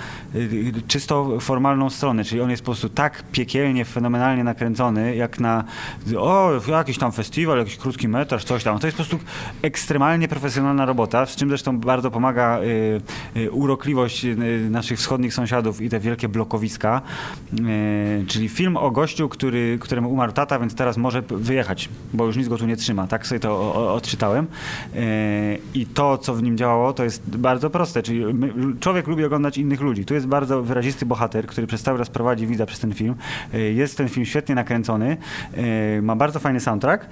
[0.88, 5.64] czysto formalną stronę, czyli on jest po prostu tak piekielnie, fenomenalnie nakręcony, jak na
[6.18, 8.78] o, jakiś tam festiwal, jakiś krótki metraż, coś tam.
[8.78, 9.26] To jest po prostu
[9.62, 14.36] ekstremalnie profesjonalna robota, z czym zresztą bardzo pomaga y, y, urokliwość y,
[14.70, 16.63] naszych wschodnich sąsiadów i te wielkie blokowiska.
[16.72, 22.36] Y, czyli film o gościu, który, któremu umarł tata, więc teraz może wyjechać, bo już
[22.36, 23.06] nic go tu nie trzyma.
[23.06, 24.46] Tak sobie to odczytałem.
[24.94, 28.02] Y, I to, co w nim działało, to jest bardzo proste.
[28.02, 28.24] Czyli
[28.80, 30.04] człowiek lubi oglądać innych ludzi.
[30.04, 33.14] Tu jest bardzo wyrazisty bohater, który przez cały raz prowadzi widza przez ten film.
[33.54, 35.16] Y, jest ten film świetnie nakręcony,
[36.02, 37.06] ma bardzo fajny soundtrack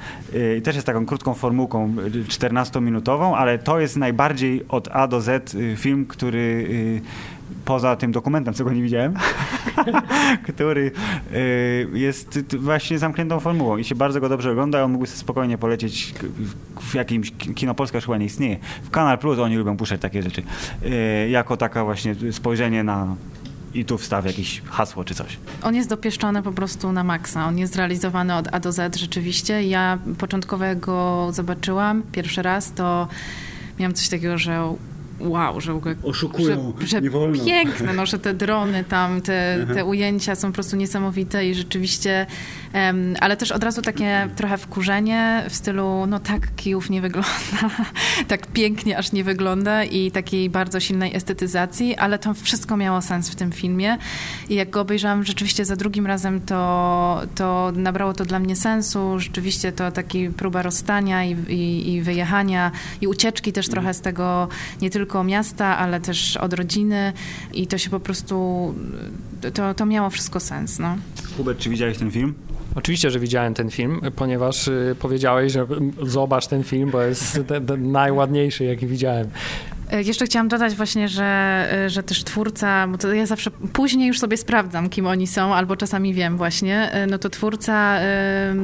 [0.58, 1.94] i też jest taką krótką formułką
[2.28, 7.00] 14-minutową, ale to jest najbardziej od A do Z y, film, który y,
[7.64, 9.14] poza tym dokumentem, co go nie widziałem,
[10.48, 10.92] który
[11.32, 14.84] y, jest właśnie zamkniętą formułą i się bardzo go dobrze ogląda.
[14.84, 16.14] On mógłby sobie spokojnie polecieć
[16.80, 18.58] w jakimś, Kino Polska chyba nie istnieje.
[18.82, 20.42] W Kanal Plus oni lubią puszczać takie rzeczy.
[21.30, 23.16] Jako taka właśnie spojrzenie na
[23.74, 25.38] i tu wstawię jakieś hasło czy coś.
[25.62, 27.46] On jest dopieszczony po prostu na maksa.
[27.46, 29.62] On jest zrealizowany od A do Z rzeczywiście.
[29.62, 33.08] Ja początkowo jak go zobaczyłam pierwszy raz, to
[33.78, 34.74] miałam coś takiego, że
[35.28, 37.44] wow, że w ogóle Oszukują, że, że nie wolno.
[37.44, 42.26] piękne, no, że te drony tam, te, te ujęcia są po prostu niesamowite i rzeczywiście,
[42.72, 47.30] em, ale też od razu takie trochę wkurzenie w stylu, no tak Kijów nie wygląda,
[48.28, 53.30] tak pięknie aż nie wygląda i takiej bardzo silnej estetyzacji, ale to wszystko miało sens
[53.30, 53.98] w tym filmie.
[54.48, 59.18] I jak go obejrzałam rzeczywiście za drugim razem, to, to nabrało to dla mnie sensu,
[59.18, 62.70] rzeczywiście to taki próba rozstania i, i, i wyjechania
[63.00, 64.48] i ucieczki też trochę z tego,
[64.80, 67.12] nie tylko miasta, ale też od rodziny
[67.54, 68.34] i to się po prostu,
[69.54, 70.96] to, to miało wszystko sens, no.
[71.36, 72.34] Hubert, czy widziałeś ten film?
[72.74, 77.40] Oczywiście, że widziałem ten film, ponieważ y, powiedziałeś, że mm, zobacz ten film, bo jest
[77.48, 79.28] ten, ten najładniejszy, jaki widziałem.
[79.92, 81.24] E, Jeszcze chciałam dodać właśnie, że,
[81.72, 85.54] e, że też twórca, bo to ja zawsze później już sobie sprawdzam, kim oni są,
[85.54, 87.98] albo czasami wiem właśnie, e, no to twórca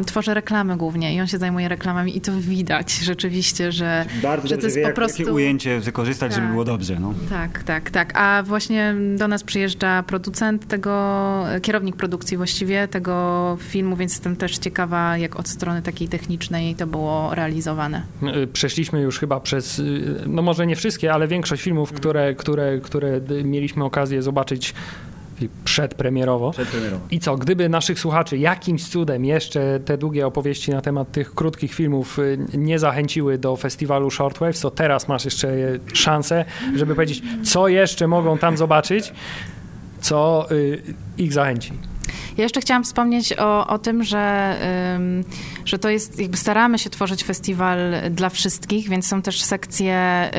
[0.00, 4.48] y, tworzy reklamy głównie i on się zajmuje reklamami i to widać rzeczywiście, że, Bardzo
[4.48, 6.52] że dobrze wie, jak, jakie ujęcie wykorzystać, żeby Tak.
[6.52, 7.00] było dobrze.
[7.00, 7.14] No.
[7.30, 8.18] Tak, tak, tak.
[8.18, 14.58] A właśnie do nas przyjeżdża producent tego, kierownik produkcji właściwie tego filmu, więc jestem też
[14.58, 18.02] ciekawa, jak od strony takiej technicznej to było realizowane.
[18.52, 19.82] Przeszliśmy już chyba przez,
[20.26, 24.74] no może nie wszystkie, ale większość filmów, które, które, które mieliśmy okazję zobaczyć
[25.64, 26.50] przedpremierowo.
[26.50, 27.00] Przed premierą.
[27.10, 31.74] I co, gdyby naszych słuchaczy jakimś cudem jeszcze te długie opowieści na temat tych krótkich
[31.74, 35.48] filmów y, nie zachęciły do festiwalu Shortwaves, to teraz masz jeszcze
[35.92, 36.44] szansę,
[36.76, 39.12] żeby powiedzieć, co jeszcze mogą tam zobaczyć,
[40.00, 40.82] co y,
[41.18, 41.72] ich zachęci.
[42.36, 44.56] Ja jeszcze chciałam wspomnieć o, o tym, że,
[44.96, 45.24] ym,
[45.64, 47.78] że to jest, jakby staramy się tworzyć festiwal
[48.10, 50.30] dla wszystkich, więc są też sekcje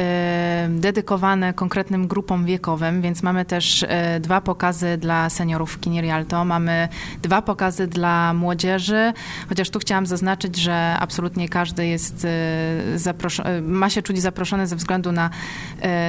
[0.69, 3.87] dedykowane konkretnym grupom wiekowym, więc mamy też y,
[4.19, 6.87] dwa pokazy dla seniorów w kinie Rialto, mamy
[7.21, 9.13] dwa pokazy dla młodzieży,
[9.49, 14.67] chociaż tu chciałam zaznaczyć, że absolutnie każdy jest y, zaproszony, y, ma się czuć zaproszony
[14.67, 15.29] ze względu na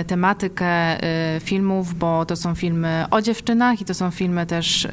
[0.01, 0.71] y, tematykę
[1.41, 4.89] filmów, bo to są filmy o dziewczynach i to są filmy też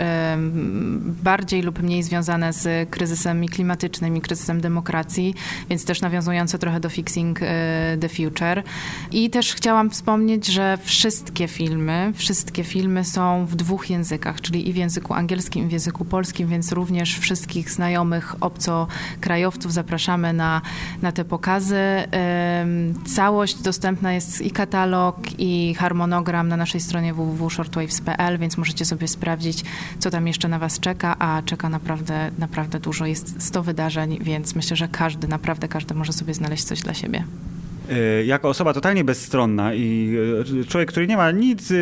[1.24, 5.36] bardziej lub mniej związane z kryzysem klimatycznym i kryzysem demokracji,
[5.70, 7.46] więc też nawiązujące trochę do Fixing y,
[8.00, 8.64] the Future.
[9.12, 14.74] I też chciałam wspomnieć, że wszystkie filmy, wszystkie filmy są w dwóch językach, czyli i
[14.74, 20.62] w języku angielskim, i w języku polskim, więc również wszystkich znajomych obcokrajowców zapraszamy na,
[21.02, 21.78] na te pokazy.
[23.16, 29.64] Całość dostępna jest i katalog, i harmonogram na naszej stronie www.shortwaves.pl, więc możecie sobie sprawdzić,
[30.00, 33.06] co tam jeszcze na Was czeka, a czeka naprawdę, naprawdę dużo.
[33.06, 37.24] Jest 100 wydarzeń, więc myślę, że każdy, naprawdę każdy może sobie znaleźć coś dla siebie.
[37.90, 40.18] E, Jako osoba totalnie bezstronna i
[40.62, 41.76] e, człowiek, który nie ma nic e,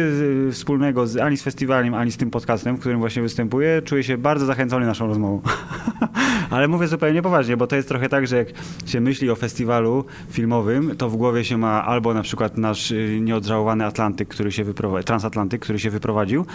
[0.52, 4.18] wspólnego z, ani z festiwalem, ani z tym podcastem, w którym właśnie występuję, czuję się
[4.18, 5.42] bardzo zachęcony naszą rozmową.
[6.50, 8.48] Ale mówię zupełnie poważnie, bo to jest trochę tak, że jak
[8.86, 13.86] się myśli o festiwalu filmowym, to w głowie się ma albo na przykład nasz nieodżałowany
[13.86, 16.46] Atlantyk, który się wyprowadził, transatlantyk, który się wyprowadził,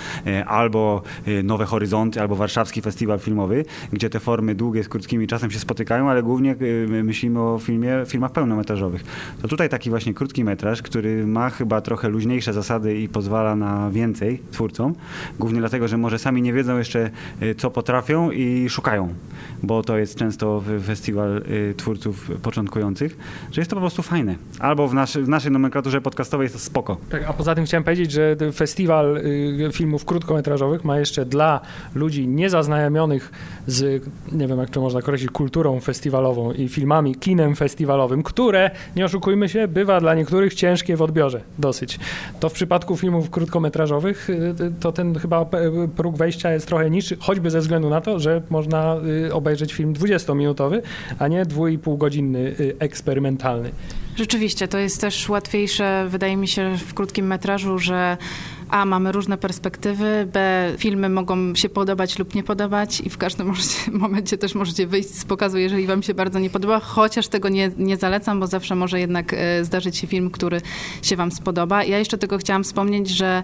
[0.47, 1.03] albo
[1.45, 6.11] Nowe Horyzonty, albo Warszawski Festiwal Filmowy, gdzie te formy długie z krótkimi czasem się spotykają,
[6.11, 6.57] ale głównie
[6.89, 9.05] my myślimy o filmie, filmach pełnometrażowych.
[9.43, 13.91] To tutaj taki właśnie krótki metraż, który ma chyba trochę luźniejsze zasady i pozwala na
[13.91, 14.95] więcej twórcom,
[15.39, 17.11] głównie dlatego, że może sami nie wiedzą jeszcze,
[17.43, 19.15] y, co potrafią i szukają,
[19.63, 23.17] bo to jest często festiwal y, twórców początkujących,
[23.53, 24.35] że jest to po prostu fajne.
[24.59, 26.97] Albo w, naszy, w naszej nomenklaturze podcastowej jest to spoko.
[27.11, 31.61] Tak, a poza tym chciałem powiedzieć, że festiwal y, filmów krótkometrażowych ma jeszcze dla
[31.95, 33.33] ludzi niezaznajomionych
[33.67, 39.03] z, nie wiem jak to można określić, kulturą festiwalową i filmami, kinem festiwalowym, które, nie
[39.31, 41.99] oszukujmy się, bywa dla niektórych ciężkie w odbiorze, dosyć.
[42.41, 47.17] To w przypadku filmów krótkometrażowych y, to ten chyba p- próg wejścia jest trochę niższy,
[47.21, 48.97] choćby ze względu na to, że można
[49.29, 50.83] y, obejrzeć film 20-minutowy,
[51.19, 53.71] a nie 2,5 godzinny y, eksperymentalny.
[54.17, 58.17] Rzeczywiście, to jest też łatwiejsze, wydaje mi się, w krótkim metrażu, że
[58.71, 63.53] A, mamy różne perspektywy, B, filmy mogą się podobać lub nie podobać i w każdym
[63.93, 67.71] momencie też możecie wyjść z pokazu, jeżeli wam się bardzo nie podoba, chociaż tego nie,
[67.77, 70.61] nie zalecam, bo zawsze może jednak e, zdarzyć się film, który
[71.03, 71.85] się wam spodoba.
[71.85, 73.43] Ja jeszcze tego chciałam wspomnieć, że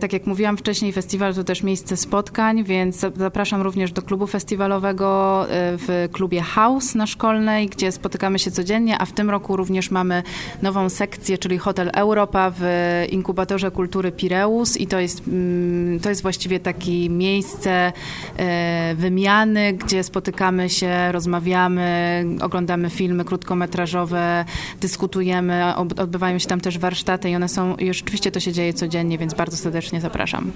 [0.00, 4.26] tak jak mówiłam wcześniej, festiwal to też miejsce spotkań, więc za- zapraszam również do klubu
[4.26, 5.46] festiwalowego e,
[5.76, 10.22] w klubie House na Szkolnej, gdzie spotykamy się codziennie, a w tym roku również mamy
[10.62, 12.64] nową sekcję, czyli Hotel Europa w
[13.10, 17.92] inkubatorze kultury Pireus i to jest, mm, to jest właściwie takie miejsce
[18.36, 24.44] e, wymiany, gdzie spotykamy się, rozmawiamy, oglądamy filmy krótkometrażowe,
[24.80, 29.18] dyskutujemy, odbywają się tam też warsztaty i one są, i rzeczywiście to się dzieje codziennie,
[29.18, 30.52] więc bardzo serdecznie zapraszam.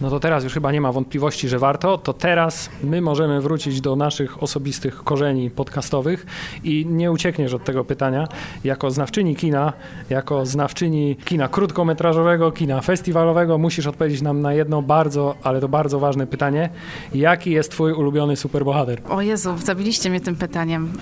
[0.00, 1.98] No to teraz już chyba nie ma wątpliwości, że warto.
[1.98, 6.26] To teraz my możemy wrócić do naszych osobistych korzeni podcastowych
[6.64, 8.28] i nie uciekniesz od tego pytania.
[8.64, 9.72] Jako znawczyni kina,
[10.10, 15.98] jako znawczyni kina krótkometrażowego, kina festiwalowego, musisz odpowiedzieć nam na jedno bardzo, ale to bardzo
[15.98, 16.68] ważne pytanie.
[17.14, 19.00] Jaki jest twój ulubiony superbohater?
[19.08, 20.92] O Jezu, zabiliście mnie tym pytaniem.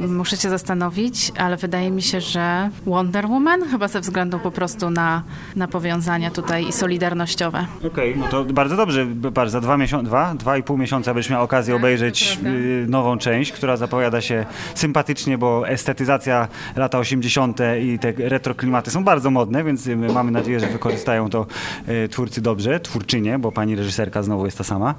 [0.00, 4.50] Yy, muszę się zastanowić, ale wydaje mi się, że Wonder Woman, chyba ze względu po
[4.50, 5.22] prostu na,
[5.56, 7.66] na powiązania tutaj i solidarnościowe.
[7.78, 9.06] Okej, okay, no to bardzo dobrze.
[9.34, 12.86] Patrz, za dwa, miesiące, dwa, dwa i pół miesiąca będziesz miał okazję tak, obejrzeć y,
[12.88, 17.58] nową część, która zapowiada się sympatycznie, bo estetyzacja lata 80.
[17.82, 21.46] i te retroklimaty są bardzo modne, więc mamy nadzieję, że wykorzystają to
[21.88, 24.94] y, twórcy dobrze, twórczynie, bo pani reżyserka znowu jest ta sama.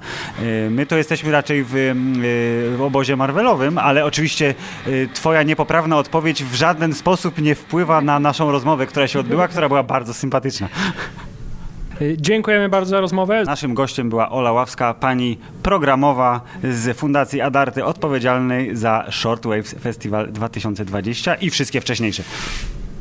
[0.66, 1.72] Y, my to jesteśmy raczej w,
[2.76, 4.54] w obozie Marvelowym, ale oczywiście
[5.14, 9.68] twoja niepoprawna odpowiedź w żaden sposób nie wpływa na naszą rozmowę, która się odbyła, która
[9.68, 10.68] była bardzo sympatyczna.
[12.02, 13.44] Y, dziękujemy bardzo za rozmowę.
[13.46, 21.34] Naszym gościem była Ola Ławska, pani programowa z Fundacji Adarty, odpowiedzialnej za Shortwave Festival 2020
[21.34, 22.22] i wszystkie wcześniejsze.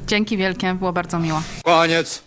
[0.07, 1.41] Dzięki wielkie, było bardzo miło.
[1.63, 2.21] Koniec.